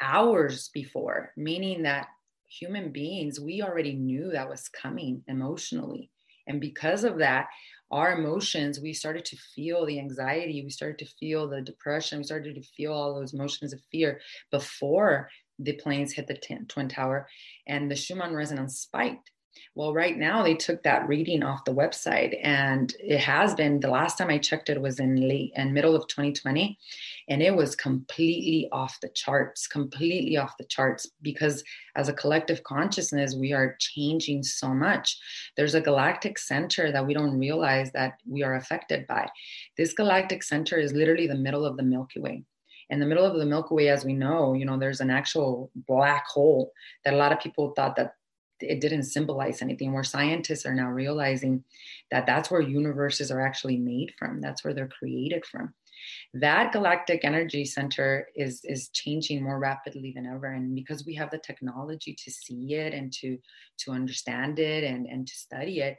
[0.00, 2.06] hours before, meaning that
[2.48, 6.10] human beings, we already knew that was coming emotionally.
[6.46, 7.46] And because of that,
[7.90, 12.24] our emotions, we started to feel the anxiety, we started to feel the depression, we
[12.24, 14.20] started to feel all those emotions of fear
[14.50, 17.28] before the planes hit the t- Twin Tower.
[17.66, 19.30] And the Schumann resonance spiked.
[19.74, 23.90] Well, right now they took that reading off the website, and it has been the
[23.90, 26.78] last time I checked it was in late and middle of 2020,
[27.28, 31.62] and it was completely off the charts, completely off the charts because
[31.96, 35.18] as a collective consciousness, we are changing so much.
[35.56, 39.28] There's a galactic center that we don't realize that we are affected by.
[39.76, 42.44] This galactic center is literally the middle of the Milky Way
[42.90, 45.70] in the middle of the milky way as we know you know there's an actual
[45.86, 46.72] black hole
[47.04, 48.14] that a lot of people thought that
[48.60, 51.64] it didn't symbolize anything where scientists are now realizing
[52.10, 55.74] that that's where universes are actually made from that's where they're created from.
[56.32, 61.30] That galactic energy center is is changing more rapidly than ever and because we have
[61.30, 63.38] the technology to see it and to
[63.80, 65.96] to understand it and and to study it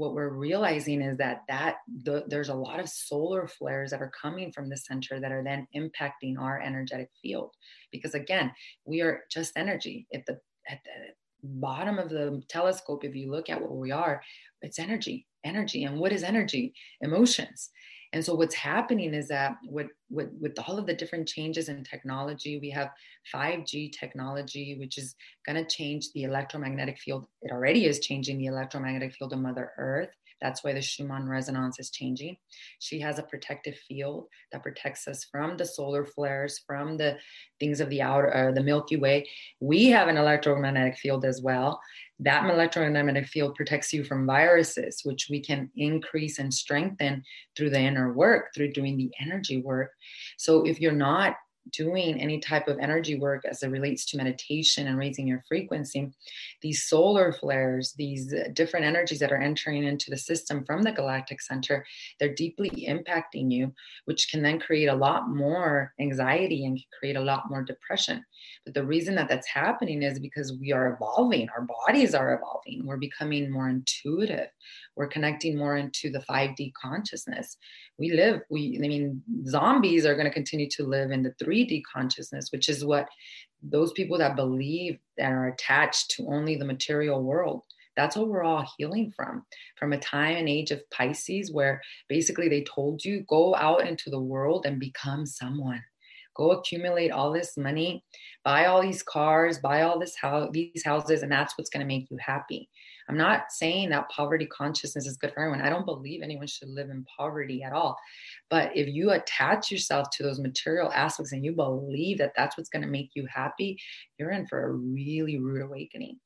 [0.00, 4.10] what we're realizing is that that the, there's a lot of solar flares that are
[4.18, 7.54] coming from the center that are then impacting our energetic field.
[7.92, 8.50] Because again
[8.86, 10.06] we are just energy.
[10.10, 14.22] If the at the bottom of the telescope, if you look at what we are,
[14.62, 15.84] it's energy, energy.
[15.84, 16.74] And what is energy?
[17.00, 17.70] Emotions.
[18.12, 21.84] And so what's happening is that with, with, with all of the different changes in
[21.84, 22.90] technology, we have
[23.32, 25.14] 5G technology, which is
[25.46, 27.26] going to change the electromagnetic field.
[27.42, 30.10] It already is changing the electromagnetic field of Mother Earth.
[30.40, 32.36] That's why the Schumann resonance is changing.
[32.78, 37.18] She has a protective field that protects us from the solar flares, from the
[37.58, 39.28] things of the outer, uh, the Milky Way.
[39.60, 41.80] We have an electromagnetic field as well.
[42.20, 47.22] That electromagnetic field protects you from viruses, which we can increase and strengthen
[47.56, 49.92] through the inner work, through doing the energy work.
[50.36, 51.36] So if you're not
[51.70, 56.10] doing any type of energy work as it relates to meditation and raising your frequency,
[56.62, 60.92] these solar flares, these uh, different energies that are entering into the system from the
[60.92, 61.84] galactic center,
[62.18, 63.72] they're deeply impacting you,
[64.06, 68.24] which can then create a lot more anxiety and create a lot more depression.
[68.64, 72.86] But the reason that that's happening is because we are evolving, our bodies are evolving,
[72.86, 74.48] we're becoming more intuitive,
[74.96, 77.56] we're connecting more into the 5D consciousness.
[77.98, 81.82] We live, we, I mean, zombies are going to continue to live in the 3D
[81.92, 83.08] consciousness, which is what
[83.62, 87.62] those people that believe that are attached to only the material world
[87.96, 89.44] that's what we're all healing from.
[89.76, 94.08] From a time and age of pisces where basically they told you go out into
[94.08, 95.82] the world and become someone.
[96.34, 98.04] Go accumulate all this money
[98.44, 101.86] buy all these cars buy all this house these houses and that's what's going to
[101.86, 102.68] make you happy
[103.10, 105.66] I'm not saying that poverty consciousness is good for everyone.
[105.66, 107.98] I don't believe anyone should live in poverty at all.
[108.50, 112.70] But if you attach yourself to those material aspects and you believe that that's what's
[112.70, 113.80] going to make you happy,
[114.16, 116.20] you're in for a really rude awakening.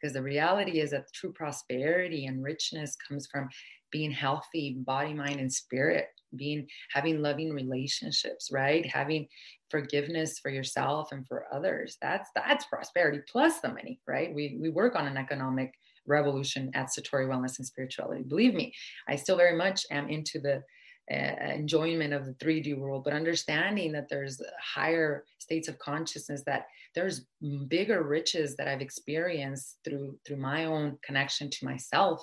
[0.00, 3.50] Because the reality is that true prosperity and richness comes from
[3.90, 8.86] being healthy, body, mind, and spirit, being having loving relationships, right?
[8.86, 9.28] Having
[9.68, 11.98] forgiveness for yourself and for others.
[12.00, 14.34] That's that's prosperity plus the money, right?
[14.34, 15.74] We we work on an economic
[16.10, 18.22] revolution at Satori Wellness and Spirituality.
[18.22, 18.74] Believe me,
[19.08, 20.62] I still very much am into the
[21.10, 26.66] uh, enjoyment of the 3D world, but understanding that there's higher states of consciousness, that
[26.94, 27.26] there's
[27.68, 32.22] bigger riches that I've experienced through through my own connection to myself,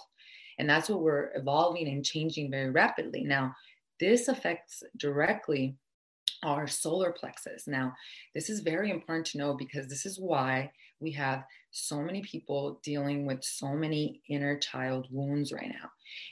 [0.60, 3.24] and that's what we're evolving and changing very rapidly.
[3.24, 3.54] Now,
[4.00, 5.76] this affects directly
[6.44, 7.68] our solar plexus.
[7.68, 7.94] Now,
[8.34, 12.80] this is very important to know because this is why we have so many people
[12.84, 15.90] dealing with so many inner child wounds right now.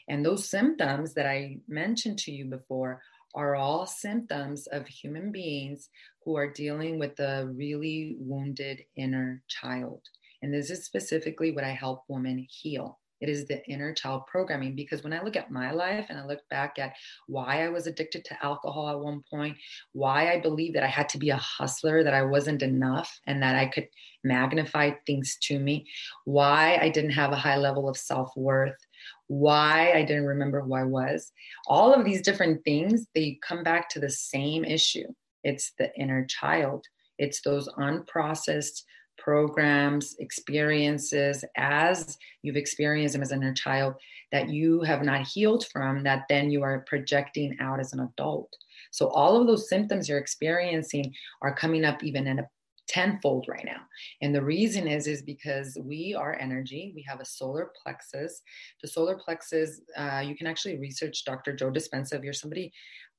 [0.08, 3.02] And those symptoms that I mentioned to you before
[3.36, 5.90] are all symptoms of human beings
[6.24, 10.02] who are dealing with a really wounded inner child.
[10.42, 13.00] And this is specifically what I help women heal.
[13.26, 16.28] It is the inner child programming because when I look at my life and I
[16.28, 16.94] look back at
[17.26, 19.58] why I was addicted to alcohol at one point,
[19.94, 23.42] why I believed that I had to be a hustler, that I wasn't enough, and
[23.42, 23.88] that I could
[24.24, 25.88] magnify things to me,
[26.26, 28.78] why I didn't have a high level of self worth,
[29.26, 31.32] why I didn't remember who I was,
[31.66, 35.08] all of these different things, they come back to the same issue.
[35.44, 36.86] It's the inner child.
[37.18, 38.84] It's those unprocessed
[39.26, 43.96] programs, experiences as you've experienced them as an inner child
[44.32, 48.56] that you have not healed from, that then you are projecting out as an adult.
[48.92, 51.12] So all of those symptoms you're experiencing
[51.42, 52.48] are coming up even in a
[52.88, 53.82] tenfold right now.
[54.22, 56.94] And the reason is is because we are energy.
[56.96, 58.44] We have a solar plexus.
[58.84, 62.14] The solar plexus uh, you can actually research dr joe dispenza.
[62.14, 62.72] If you're somebody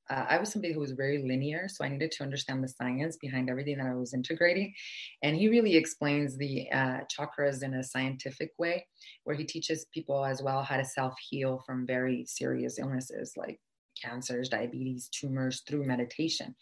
[0.09, 3.17] uh, I was somebody who was very linear, so I needed to understand the science
[3.17, 4.73] behind everything that I was integrating.
[5.21, 8.85] And he really explains the uh, chakras in a scientific way,
[9.23, 13.59] where he teaches people as well how to self heal from very serious illnesses like
[14.01, 16.55] cancers, diabetes, tumors through meditation.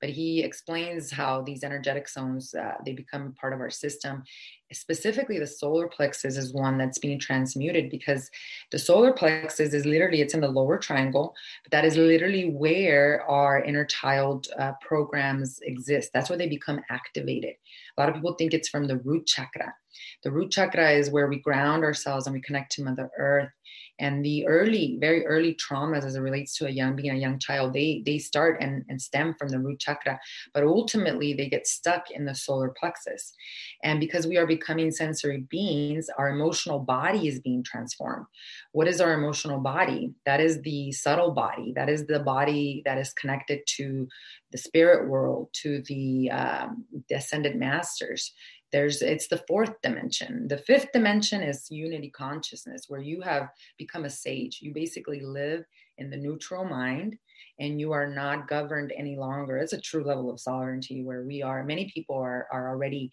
[0.00, 4.22] But he explains how these energetic zones uh, they become part of our system.
[4.72, 8.30] Specifically, the solar plexus is one that's being transmuted because
[8.70, 13.22] the solar plexus is literally it's in the lower triangle, but that is literally where
[13.28, 16.10] our inner child uh, programs exist.
[16.14, 17.54] That's where they become activated.
[17.96, 19.74] A lot of people think it's from the root chakra.
[20.22, 23.50] The root chakra is where we ground ourselves and we connect to Mother Earth
[23.98, 27.38] and the early very early traumas as it relates to a young being a young
[27.38, 30.18] child they they start and, and stem from the root chakra
[30.54, 33.32] but ultimately they get stuck in the solar plexus.
[33.82, 38.26] And because we are becoming sensory beings our emotional body is being transformed.
[38.72, 40.12] What is our emotional body?
[40.26, 41.72] That is the subtle body.
[41.74, 44.08] That is the body that is connected to
[44.50, 48.32] the spirit world to the, um, the ascended masters
[48.72, 50.46] there's it's the fourth dimension.
[50.48, 54.58] The fifth dimension is unity consciousness where you have become a sage.
[54.60, 55.64] You basically live
[55.96, 57.16] in the neutral mind
[57.58, 59.58] and you are not governed any longer.
[59.58, 61.64] It's a true level of sovereignty where we are.
[61.64, 63.10] Many people are, are already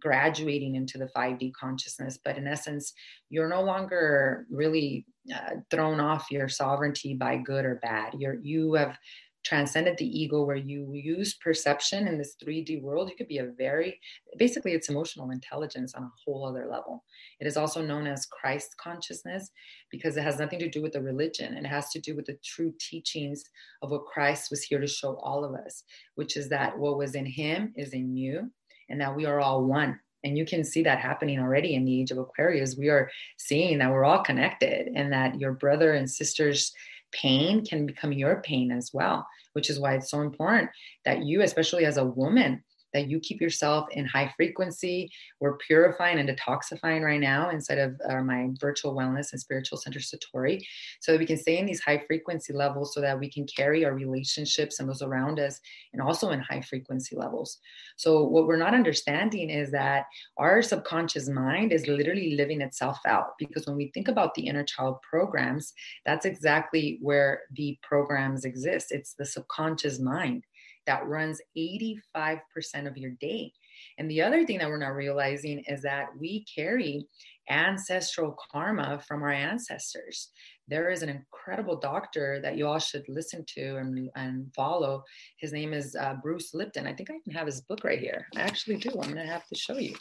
[0.00, 2.92] graduating into the 5d consciousness but in essence
[3.30, 8.12] you're no longer really uh, thrown off your sovereignty by good or bad.
[8.18, 8.98] You're you have
[9.44, 13.52] transcended the ego where you use perception in this 3D world, you could be a
[13.58, 13.98] very,
[14.38, 17.04] basically, it's emotional intelligence on a whole other level.
[17.40, 19.50] It is also known as Christ consciousness
[19.90, 21.56] because it has nothing to do with the religion.
[21.56, 23.44] It has to do with the true teachings
[23.82, 25.84] of what Christ was here to show all of us,
[26.14, 28.50] which is that what was in him is in you,
[28.88, 29.98] and that we are all one.
[30.24, 32.76] And you can see that happening already in the age of Aquarius.
[32.76, 36.72] We are seeing that we're all connected and that your brother and sisters
[37.12, 39.26] pain can become your pain as well.
[39.54, 40.70] which is why it's so important
[41.04, 45.10] that you, especially as a woman, that you keep yourself in high frequency.
[45.40, 50.00] We're purifying and detoxifying right now inside of uh, my virtual wellness and spiritual center
[50.00, 50.62] Satori,
[51.00, 53.84] so that we can stay in these high frequency levels so that we can carry
[53.84, 55.60] our relationships and those around us
[55.92, 57.58] and also in high frequency levels.
[57.96, 63.32] So, what we're not understanding is that our subconscious mind is literally living itself out
[63.38, 65.72] because when we think about the inner child programs,
[66.04, 68.88] that's exactly where the programs exist.
[68.90, 70.44] It's the subconscious mind
[70.86, 72.40] that runs 85%
[72.86, 73.52] of your day.
[73.98, 77.06] And the other thing that we're not realizing is that we carry
[77.50, 80.30] ancestral karma from our ancestors.
[80.68, 85.02] There is an incredible doctor that you all should listen to and, and follow.
[85.38, 86.86] His name is uh, Bruce Lipton.
[86.86, 88.26] I think I can have his book right here.
[88.36, 88.90] I actually do.
[88.90, 89.96] I'm going to have to show you.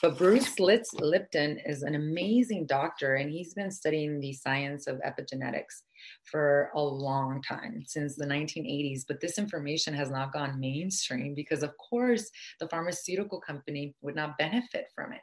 [0.00, 5.00] But Bruce Litz, Lipton is an amazing doctor, and he's been studying the science of
[5.00, 5.82] epigenetics
[6.24, 9.02] for a long time, since the 1980s.
[9.06, 12.30] But this information has not gone mainstream because, of course,
[12.60, 15.20] the pharmaceutical company would not benefit from it.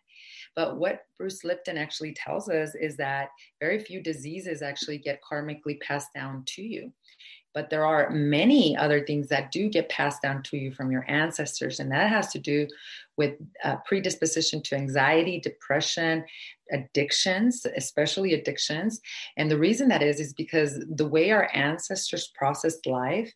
[0.56, 3.30] But what Bruce Lipton actually tells us is that
[3.60, 6.92] very few diseases actually get karmically passed down to you
[7.56, 11.06] but there are many other things that do get passed down to you from your
[11.10, 12.68] ancestors and that has to do
[13.18, 13.34] with
[13.64, 16.24] uh, predisposition to anxiety depression
[16.72, 19.00] addictions especially addictions.
[19.38, 23.32] And the reason that is is because the way our ancestors processed life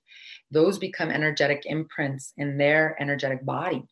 [0.51, 3.83] those become energetic imprints in their energetic body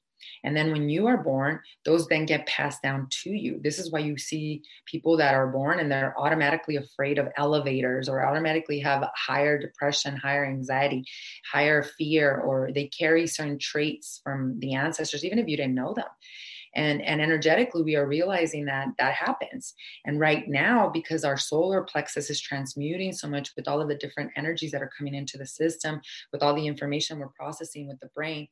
[0.44, 3.60] and then when you are born, those then get passed down to you.
[3.64, 8.10] This is why you see people that are born and they're automatically afraid of elevators
[8.10, 11.06] or automatically have higher depression, higher anxiety,
[11.52, 15.94] higher fear, or they carry certain traits from the ancestors, even if you didn't know
[15.94, 16.06] them
[16.76, 19.74] and and energetically we are realizing that that happens
[20.06, 23.96] and right now because our solar plexus is transmuting so much with all of the
[23.96, 26.02] different energies that are coming into the system
[26.32, 28.48] with all the information we're processing with the brain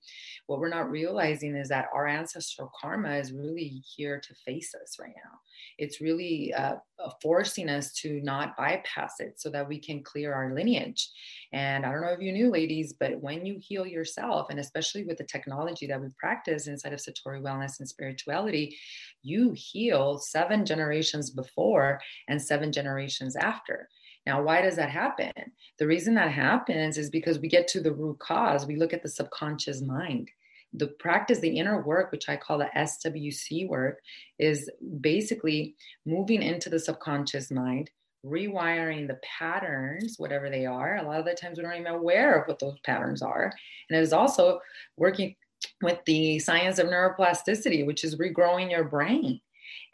[0.47, 4.97] what we're not realizing is that our ancestral karma is really here to face us
[4.99, 5.39] right now
[5.77, 6.75] it's really uh,
[7.21, 11.09] forcing us to not bypass it so that we can clear our lineage.
[11.55, 15.05] And I don't know if you knew, ladies, but when you heal yourself, and especially
[15.05, 18.77] with the technology that we practice inside of Satori Wellness and Spirituality,
[19.23, 23.87] you heal seven generations before and seven generations after.
[24.25, 25.31] Now, why does that happen?
[25.79, 28.65] The reason that happens is because we get to the root cause.
[28.65, 30.29] We look at the subconscious mind
[30.77, 34.01] the practice, the inner work, which I call the SWC work,
[34.37, 35.75] is basically
[36.05, 37.91] moving into the subconscious mind,
[38.25, 40.97] rewiring the patterns, whatever they are.
[40.97, 43.51] A lot of the times we don't even aware of what those patterns are.
[43.89, 44.59] And it is also
[44.97, 45.35] working
[45.81, 49.39] with the science of neuroplasticity, which is regrowing your brain.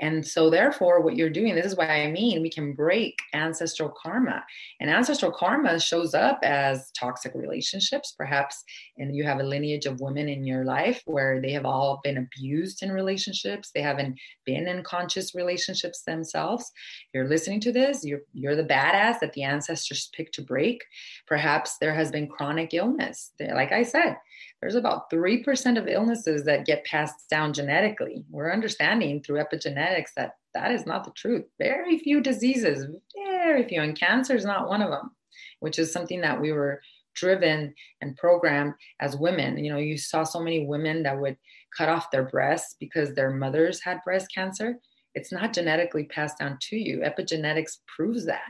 [0.01, 3.89] And so, therefore, what you're doing, this is what I mean, we can break ancestral
[3.89, 4.43] karma.
[4.79, 8.63] And ancestral karma shows up as toxic relationships, perhaps,
[8.97, 12.17] and you have a lineage of women in your life where they have all been
[12.17, 13.69] abused in relationships.
[13.73, 16.71] They haven't been in conscious relationships themselves.
[17.13, 20.83] You're listening to this, you're, you're the badass that the ancestors picked to break.
[21.27, 23.33] Perhaps there has been chronic illness.
[23.39, 24.17] Like I said,
[24.61, 28.23] there's about 3% of illnesses that get passed down genetically.
[28.29, 31.45] We're understanding through epigenetics that that is not the truth.
[31.57, 35.11] Very few diseases, very few, and cancer is not one of them,
[35.59, 36.81] which is something that we were
[37.13, 39.63] driven and programmed as women.
[39.63, 41.37] You know, you saw so many women that would
[41.77, 44.77] cut off their breasts because their mothers had breast cancer.
[45.15, 46.99] It's not genetically passed down to you.
[46.99, 48.49] Epigenetics proves that.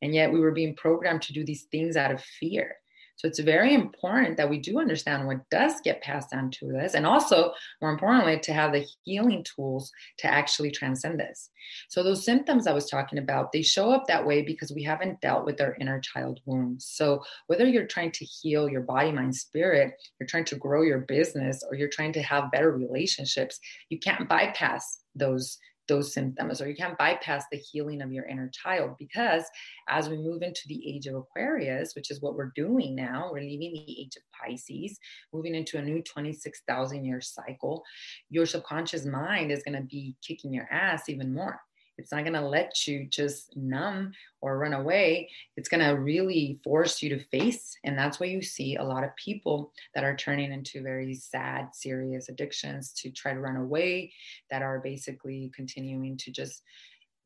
[0.00, 2.76] And yet we were being programmed to do these things out of fear.
[3.18, 6.94] So it's very important that we do understand what does get passed down to us,
[6.94, 7.52] and also,
[7.82, 11.50] more importantly, to have the healing tools to actually transcend this.
[11.88, 15.20] So those symptoms I was talking about, they show up that way because we haven't
[15.20, 16.86] dealt with our inner child wounds.
[16.86, 21.00] So whether you're trying to heal your body, mind, spirit, you're trying to grow your
[21.00, 23.58] business, or you're trying to have better relationships,
[23.88, 25.58] you can't bypass those
[25.88, 29.44] those symptoms or you can't bypass the healing of your inner child because
[29.88, 33.40] as we move into the age of aquarius which is what we're doing now we're
[33.40, 34.98] leaving the age of pisces
[35.32, 37.82] moving into a new 26000 year cycle
[38.30, 41.58] your subconscious mind is going to be kicking your ass even more
[41.98, 45.28] it's not going to let you just numb or run away.
[45.56, 47.76] It's going to really force you to face.
[47.84, 51.74] And that's why you see a lot of people that are turning into very sad,
[51.74, 54.12] serious addictions to try to run away,
[54.50, 56.62] that are basically continuing to just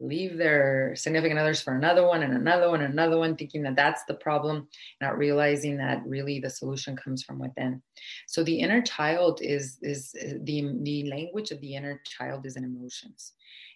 [0.03, 3.77] leave their significant others for another one and another one and another one thinking that
[3.77, 4.67] that's the problem
[5.01, 7.81] not realizing that really the solution comes from within.
[8.27, 12.65] So the inner child is is the the language of the inner child is in
[12.65, 13.33] emotions.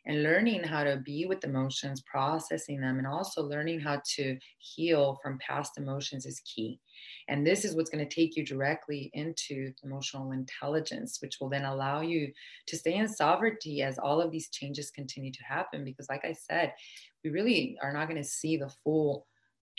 [0.08, 5.18] And learning how to be with emotions processing them and also learning how to heal
[5.20, 6.80] from past emotions is key
[7.28, 11.64] And this is what's going to take you directly into emotional intelligence, which will then
[11.64, 12.32] allow you
[12.66, 15.84] to stay in sovereignty as all of these changes continue to happen.
[15.84, 16.72] Because, like I said,
[17.24, 19.26] we really are not going to see the full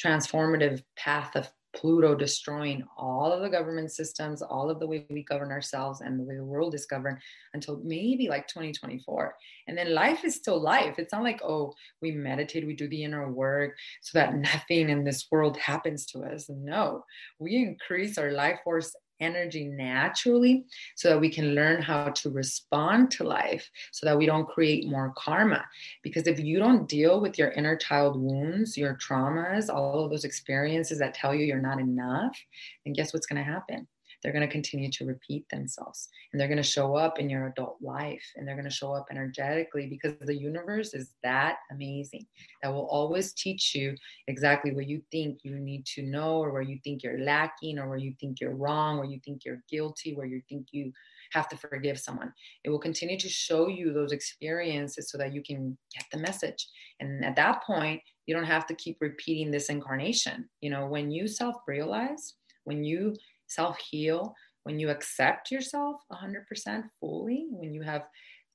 [0.01, 5.23] transformative path of Pluto destroying all of the government systems, all of the way we
[5.23, 7.19] govern ourselves and the way the world is governed
[7.53, 9.36] until maybe like 2024.
[9.67, 10.97] And then life is still life.
[10.97, 15.03] It's not like, oh, we meditate, we do the inner work so that nothing in
[15.03, 16.49] this world happens to us.
[16.49, 17.03] No,
[17.38, 20.65] we increase our life force energy naturally
[20.95, 24.88] so that we can learn how to respond to life so that we don't create
[24.88, 25.65] more karma.
[26.03, 30.26] Because if you don't deal with your inner child wounds, your traumas, all of those
[30.26, 32.38] experiences that tell you you're not enough,
[32.86, 33.88] then guess what's going to happen?
[34.22, 36.09] They're going to continue to repeat themselves.
[36.32, 38.93] And they're going to show up in your adult life and they're going to show
[38.93, 42.26] up energetically because the universe is that amazing
[42.61, 43.95] that will always teach you
[44.28, 47.88] exactly what you think you need to know or where you think you're lacking or
[47.88, 50.91] where you think you're wrong where you think you're guilty where you think you
[51.32, 52.32] have to forgive someone.
[52.63, 56.68] It will continue to show you those experiences so that you can get the message.
[56.99, 60.49] And at that point you don't have to keep repeating this incarnation.
[60.61, 62.36] You know when you self realize
[62.68, 63.15] when you
[63.47, 64.33] self heal,
[64.63, 68.03] when you accept yourself 100% fully, when you have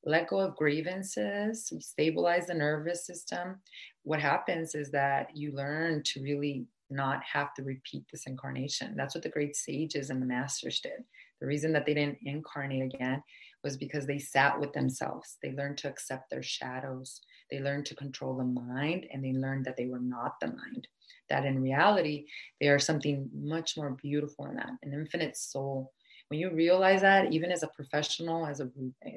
[0.05, 3.61] let go of grievances, stabilize the nervous system,
[4.03, 8.95] what happens is that you learn to really not have to repeat this incarnation.
[8.97, 11.05] That's what the great sages and the masters did.
[11.40, 13.22] The reason that they didn't incarnate again
[13.63, 15.39] was because they sat with themselves.
[15.43, 17.21] They learned to accept their shadows.
[17.51, 20.89] They learned to control the mind and they learned that they were not the mind
[21.33, 22.27] that in reality,
[22.61, 25.93] they are something much more beautiful than that, an infinite soul.
[26.29, 28.69] When you realize that, even as a professional, as a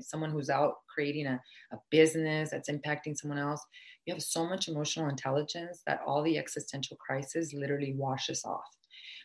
[0.02, 1.40] someone who's out creating a,
[1.72, 3.64] a business that's impacting someone else,
[4.06, 8.64] you have so much emotional intelligence that all the existential crisis literally washes off.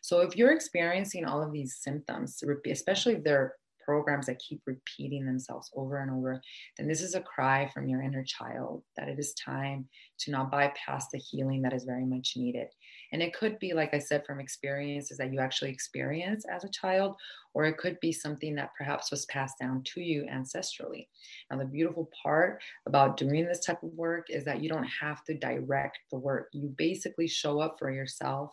[0.03, 3.55] So if you're experiencing all of these symptoms, especially if they're
[3.91, 6.41] programs that keep repeating themselves over and over,
[6.79, 9.85] then this is a cry from your inner child that it is time
[10.21, 12.69] to not bypass the healing that is very much needed.
[13.13, 16.71] And it could be, like I said, from experiences that you actually experience as a
[16.71, 17.17] child,
[17.53, 21.09] or it could be something that perhaps was passed down to you ancestrally.
[21.51, 25.25] Now, the beautiful part about doing this type of work is that you don't have
[25.25, 26.47] to direct the work.
[26.53, 28.53] You basically show up for yourself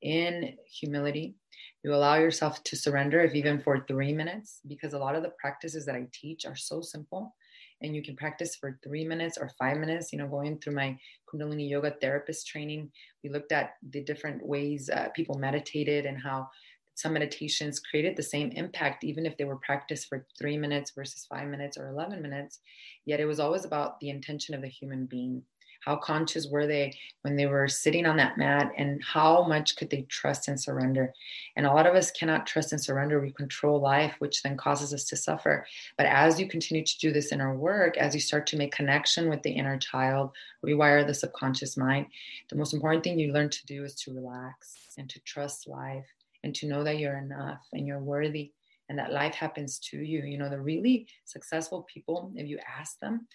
[0.00, 1.34] in humility
[1.82, 5.32] you allow yourself to surrender, if even for three minutes, because a lot of the
[5.40, 7.34] practices that I teach are so simple
[7.82, 10.12] and you can practice for three minutes or five minutes.
[10.12, 10.98] You know, going through my
[11.32, 12.90] Kundalini Yoga therapist training,
[13.24, 16.48] we looked at the different ways uh, people meditated and how
[16.94, 21.26] some meditations created the same impact, even if they were practiced for three minutes versus
[21.30, 22.60] five minutes or 11 minutes.
[23.06, 25.42] Yet it was always about the intention of the human being
[25.80, 29.90] how conscious were they when they were sitting on that mat and how much could
[29.90, 31.12] they trust and surrender?
[31.56, 33.20] And a lot of us cannot trust and surrender.
[33.20, 35.66] We control life which then causes us to suffer.
[35.96, 39.28] But as you continue to do this inner work as you start to make connection
[39.28, 40.30] with the inner child
[40.64, 42.06] rewire the subconscious mind
[42.50, 46.06] the most important thing you learn to do is to relax and to trust life
[46.44, 48.52] and to know that you're enough and you're worthy
[48.88, 50.22] and that life happens to you.
[50.22, 53.28] You know, the really successful people, if you ask them,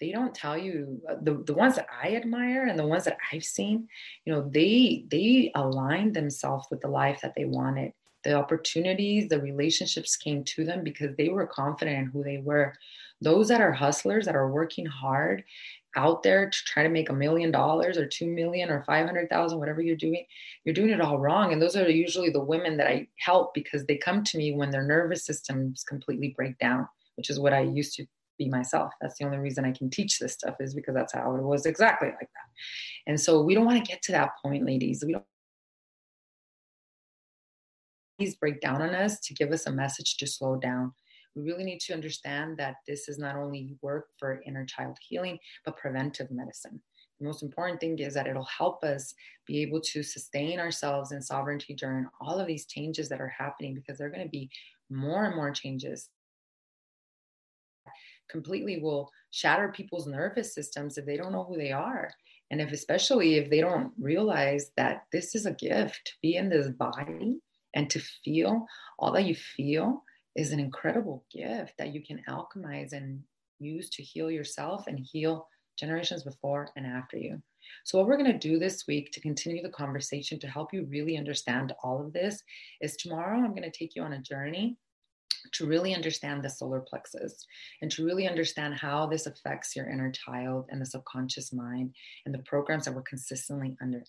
[0.00, 3.18] they don't tell you uh, the, the ones that i admire and the ones that
[3.32, 3.86] i've seen
[4.24, 7.92] you know they they aligned themselves with the life that they wanted
[8.24, 12.72] the opportunities the relationships came to them because they were confident in who they were
[13.22, 15.44] those that are hustlers that are working hard
[15.96, 19.80] out there to try to make a million dollars or two million or 500,000, whatever
[19.80, 20.24] you're doing,
[20.64, 21.52] you're doing it all wrong.
[21.52, 24.70] And those are usually the women that I help because they come to me when
[24.70, 28.06] their nervous systems completely break down, which is what I used to
[28.40, 28.92] be myself.
[29.00, 31.66] That's the only reason I can teach this stuff is because that's how it was
[31.66, 32.48] exactly like that.
[33.06, 35.04] And so we don't want to get to that point, ladies.
[35.06, 35.24] We don't
[38.18, 40.92] please break down on us to give us a message to slow down.
[41.34, 45.38] We really need to understand that this is not only work for inner child healing,
[45.64, 46.80] but preventive medicine.
[47.18, 49.14] The most important thing is that it'll help us
[49.46, 53.74] be able to sustain ourselves in sovereignty during all of these changes that are happening
[53.74, 54.50] because there are going to be
[54.90, 56.08] more and more changes
[58.30, 62.10] completely will shatter people's nervous systems if they don't know who they are
[62.50, 66.48] and if especially if they don't realize that this is a gift to be in
[66.48, 67.38] this body
[67.74, 68.66] and to feel
[68.98, 70.02] all that you feel
[70.36, 73.22] is an incredible gift that you can alchemize and
[73.58, 75.46] use to heal yourself and heal
[75.78, 77.40] generations before and after you.
[77.84, 80.86] So, what we're going to do this week to continue the conversation to help you
[80.88, 82.42] really understand all of this
[82.80, 84.76] is tomorrow I'm going to take you on a journey
[85.52, 87.46] to really understand the solar plexus
[87.82, 91.94] and to really understand how this affects your inner child and the subconscious mind
[92.26, 94.02] and the programs that we're consistently under.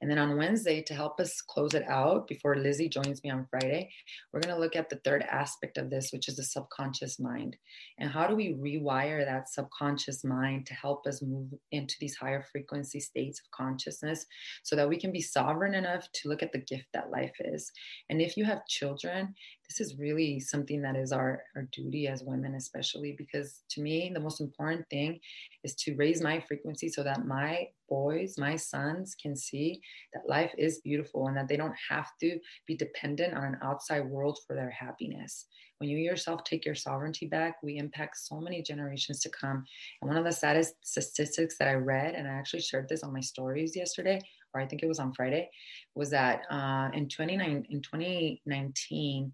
[0.00, 3.46] And then on Wednesday, to help us close it out before Lizzie joins me on
[3.50, 3.90] Friday,
[4.32, 7.56] we're going to look at the third aspect of this, which is the subconscious mind.
[7.98, 12.44] And how do we rewire that subconscious mind to help us move into these higher
[12.52, 14.26] frequency states of consciousness
[14.62, 17.70] so that we can be sovereign enough to look at the gift that life is?
[18.10, 19.34] And if you have children,
[19.68, 24.10] this is really something that is our, our duty as women, especially because to me,
[24.12, 25.20] the most important thing
[25.62, 29.80] is to raise my frequency so that my boys, my sons can see
[30.14, 34.06] that life is beautiful and that they don't have to be dependent on an outside
[34.06, 35.46] world for their happiness.
[35.78, 39.64] When you yourself take your sovereignty back, we impact so many generations to come.
[40.00, 43.12] And one of the saddest statistics that I read, and I actually shared this on
[43.12, 44.20] my stories yesterday,
[44.54, 45.50] or I think it was on Friday,
[45.94, 49.32] was that uh, in, 29, in 2019,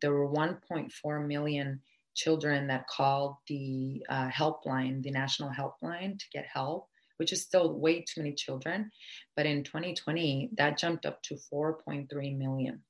[0.00, 1.80] there were 1.4 million
[2.14, 6.88] children that called the uh, helpline, the national helpline, to get help,
[7.18, 8.90] which is still way too many children.
[9.36, 12.82] But in 2020, that jumped up to 4.3 million.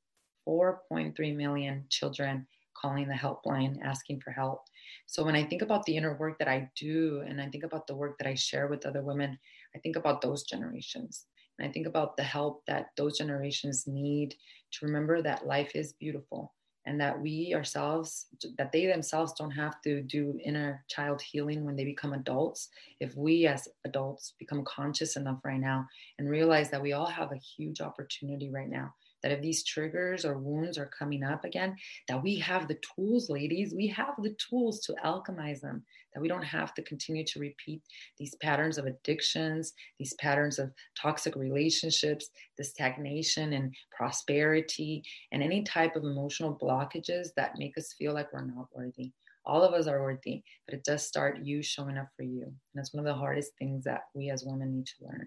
[0.48, 2.46] 4.3 million children
[2.80, 4.62] calling the helpline asking for help.
[5.06, 7.86] So when I think about the inner work that I do and I think about
[7.86, 9.38] the work that I share with other women,
[9.74, 11.24] I think about those generations.
[11.58, 14.34] And I think about the help that those generations need
[14.72, 16.52] to remember that life is beautiful
[16.86, 18.26] and that we ourselves
[18.58, 22.68] that they themselves don't have to do inner child healing when they become adults.
[23.00, 25.86] If we as adults become conscious enough right now
[26.18, 28.94] and realize that we all have a huge opportunity right now
[29.26, 31.74] that if these triggers or wounds are coming up again,
[32.06, 35.82] that we have the tools, ladies, we have the tools to alchemize them,
[36.14, 37.82] that we don't have to continue to repeat
[38.20, 45.02] these patterns of addictions, these patterns of toxic relationships, the stagnation and prosperity,
[45.32, 49.10] and any type of emotional blockages that make us feel like we're not worthy.
[49.44, 52.42] All of us are worthy, but it does start you showing up for you.
[52.44, 55.26] And that's one of the hardest things that we as women need to learn.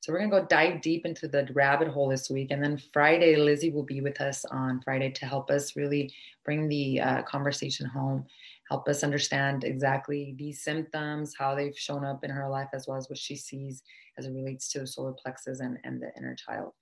[0.00, 2.50] So we're going to go dive deep into the rabbit hole this week.
[2.50, 6.12] And then Friday, Lizzie will be with us on Friday to help us really
[6.44, 8.26] bring the uh, conversation home,
[8.68, 12.98] help us understand exactly these symptoms, how they've shown up in her life, as well
[12.98, 13.82] as what she sees
[14.18, 16.72] as it relates to the solar plexus and, and the inner child.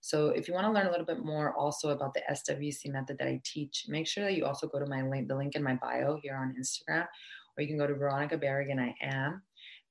[0.00, 3.18] So if you want to learn a little bit more also about the SWC method
[3.18, 5.62] that I teach, make sure that you also go to my link, the link in
[5.62, 7.06] my bio here on Instagram,
[7.56, 9.42] or you can go to Veronica Barragan, I am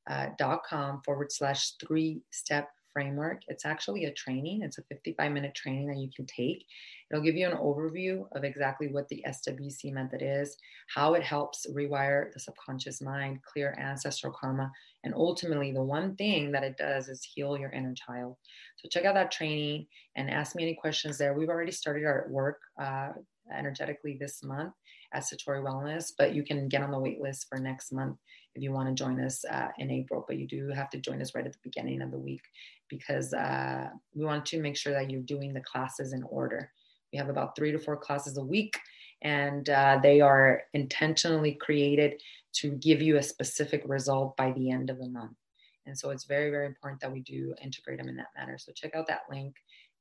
[0.09, 3.41] uh, dot com forward slash three step framework.
[3.47, 4.61] It's actually a training.
[4.63, 6.65] It's a 55 minute training that you can take.
[7.11, 10.57] It'll give you an overview of exactly what the SWC method is,
[10.93, 14.71] how it helps rewire the subconscious mind, clear ancestral karma,
[15.03, 18.35] and ultimately the one thing that it does is heal your inner child.
[18.77, 19.85] So check out that training
[20.15, 21.35] and ask me any questions there.
[21.35, 23.09] We've already started our work uh,
[23.55, 24.73] energetically this month
[25.13, 28.17] at Satori Wellness, but you can get on the wait list for next month
[28.57, 30.25] if you want to join us uh, in April.
[30.27, 32.41] But you do have to join us right at the beginning of the week
[32.89, 36.71] because uh, we want to make sure that you're doing the classes in order.
[37.13, 38.77] We have about three to four classes a week,
[39.21, 42.21] and uh, they are intentionally created
[42.53, 45.37] to give you a specific result by the end of the month.
[45.85, 48.57] And so it's very, very important that we do integrate them in that manner.
[48.57, 49.55] So check out that link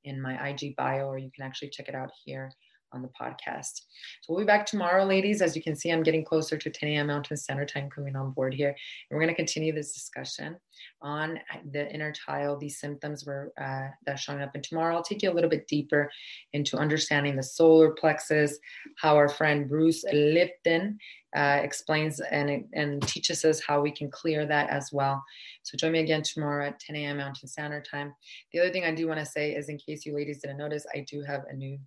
[0.04, 2.50] in my IG bio, or you can actually check it out here
[2.92, 3.82] on the podcast.
[4.22, 5.42] So we'll be back tomorrow, ladies.
[5.42, 7.06] As you can see, I'm getting closer to 10 a.m.
[7.08, 8.68] Mountain Standard Time coming on board here.
[8.68, 8.76] And
[9.16, 10.56] we're going to continue this discussion
[11.02, 11.38] on
[11.72, 14.54] the inner child, these symptoms were uh, that's showing up.
[14.54, 16.10] And tomorrow, I'll take you a little bit deeper
[16.52, 18.58] into understanding the solar plexus,
[18.96, 20.98] how our friend Bruce Lipton
[21.36, 25.22] uh, explains and, and teaches us how we can clear that as well.
[25.62, 27.18] So join me again tomorrow at 10 a.m.
[27.18, 28.14] Mountain Standard Time.
[28.52, 30.86] The other thing I do want to say is, in case you ladies didn't notice,
[30.94, 31.78] I do have a new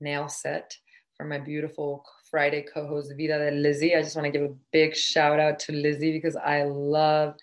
[0.00, 0.76] nail set
[1.16, 3.94] for my beautiful Friday co-host Vida de Lizzie.
[3.94, 7.34] I just want to give a big shout out to Lizzie because I love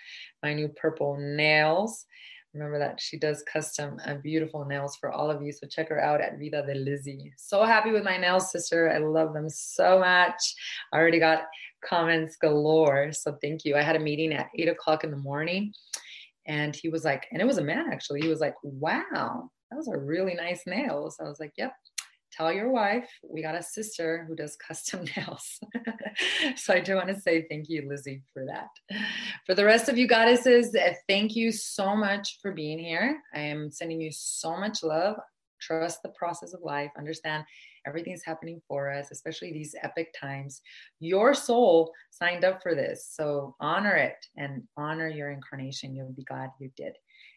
[0.43, 2.05] my new purple nails.
[2.53, 5.53] Remember that she does custom and beautiful nails for all of you.
[5.53, 7.31] So check her out at Vida de Lizzie.
[7.37, 8.91] So happy with my nails, sister.
[8.91, 10.55] I love them so much.
[10.91, 11.43] I already got
[11.85, 13.13] comments galore.
[13.13, 13.77] So thank you.
[13.77, 15.73] I had a meeting at eight o'clock in the morning
[16.45, 18.21] and he was like, and it was a man actually.
[18.21, 21.17] He was like, wow, those are really nice nails.
[21.21, 21.71] I was like, yep,
[22.31, 25.59] tell your wife we got a sister who does custom nails.
[26.55, 28.69] so I do want to say thank you, Lizzie, for that.
[29.45, 33.21] For the rest of you goddesses, eh, thank you so much for being here.
[33.33, 35.17] I am sending you so much love.
[35.61, 36.91] Trust the process of life.
[36.97, 37.43] Understand
[37.85, 40.61] everything's happening for us, especially these epic times.
[40.99, 43.07] Your soul signed up for this.
[43.11, 45.95] So honor it and honor your incarnation.
[45.95, 46.93] You'll be glad you did.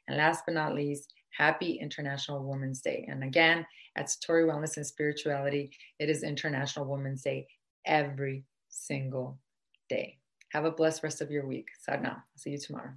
[0.09, 3.07] And last but not least, happy International Women's Day.
[3.09, 3.67] And again,
[3.97, 7.47] at Satori Wellness and Spirituality, it is International Women's Day
[7.85, 9.39] every single
[9.89, 10.19] day.
[10.51, 11.69] Have a blessed rest of your week.
[11.81, 12.25] Sadhana.
[12.37, 12.93] See you tomorrow.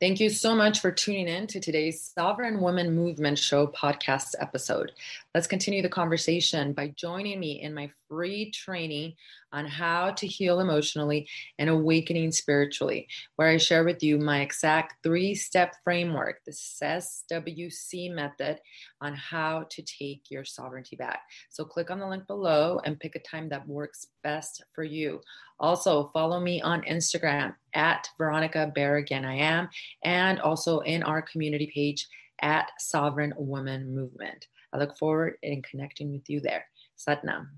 [0.00, 4.92] Thank you so much for tuning in to today's Sovereign Women Movement Show podcast episode.
[5.34, 9.14] Let's continue the conversation by joining me in my free training
[9.52, 11.28] on how to heal emotionally
[11.58, 18.14] and awakening spiritually, where I share with you my exact three step framework, the SWC
[18.14, 18.60] method,
[19.00, 21.20] on how to take your sovereignty back.
[21.50, 25.20] So click on the link below and pick a time that works best for you.
[25.60, 29.68] Also, follow me on Instagram at Veronica Barragan, I am,
[30.04, 32.06] and also in our community page
[32.42, 34.46] at Sovereign Woman Movement.
[34.72, 36.66] I look forward in connecting with you there.
[36.96, 37.48] Satnam.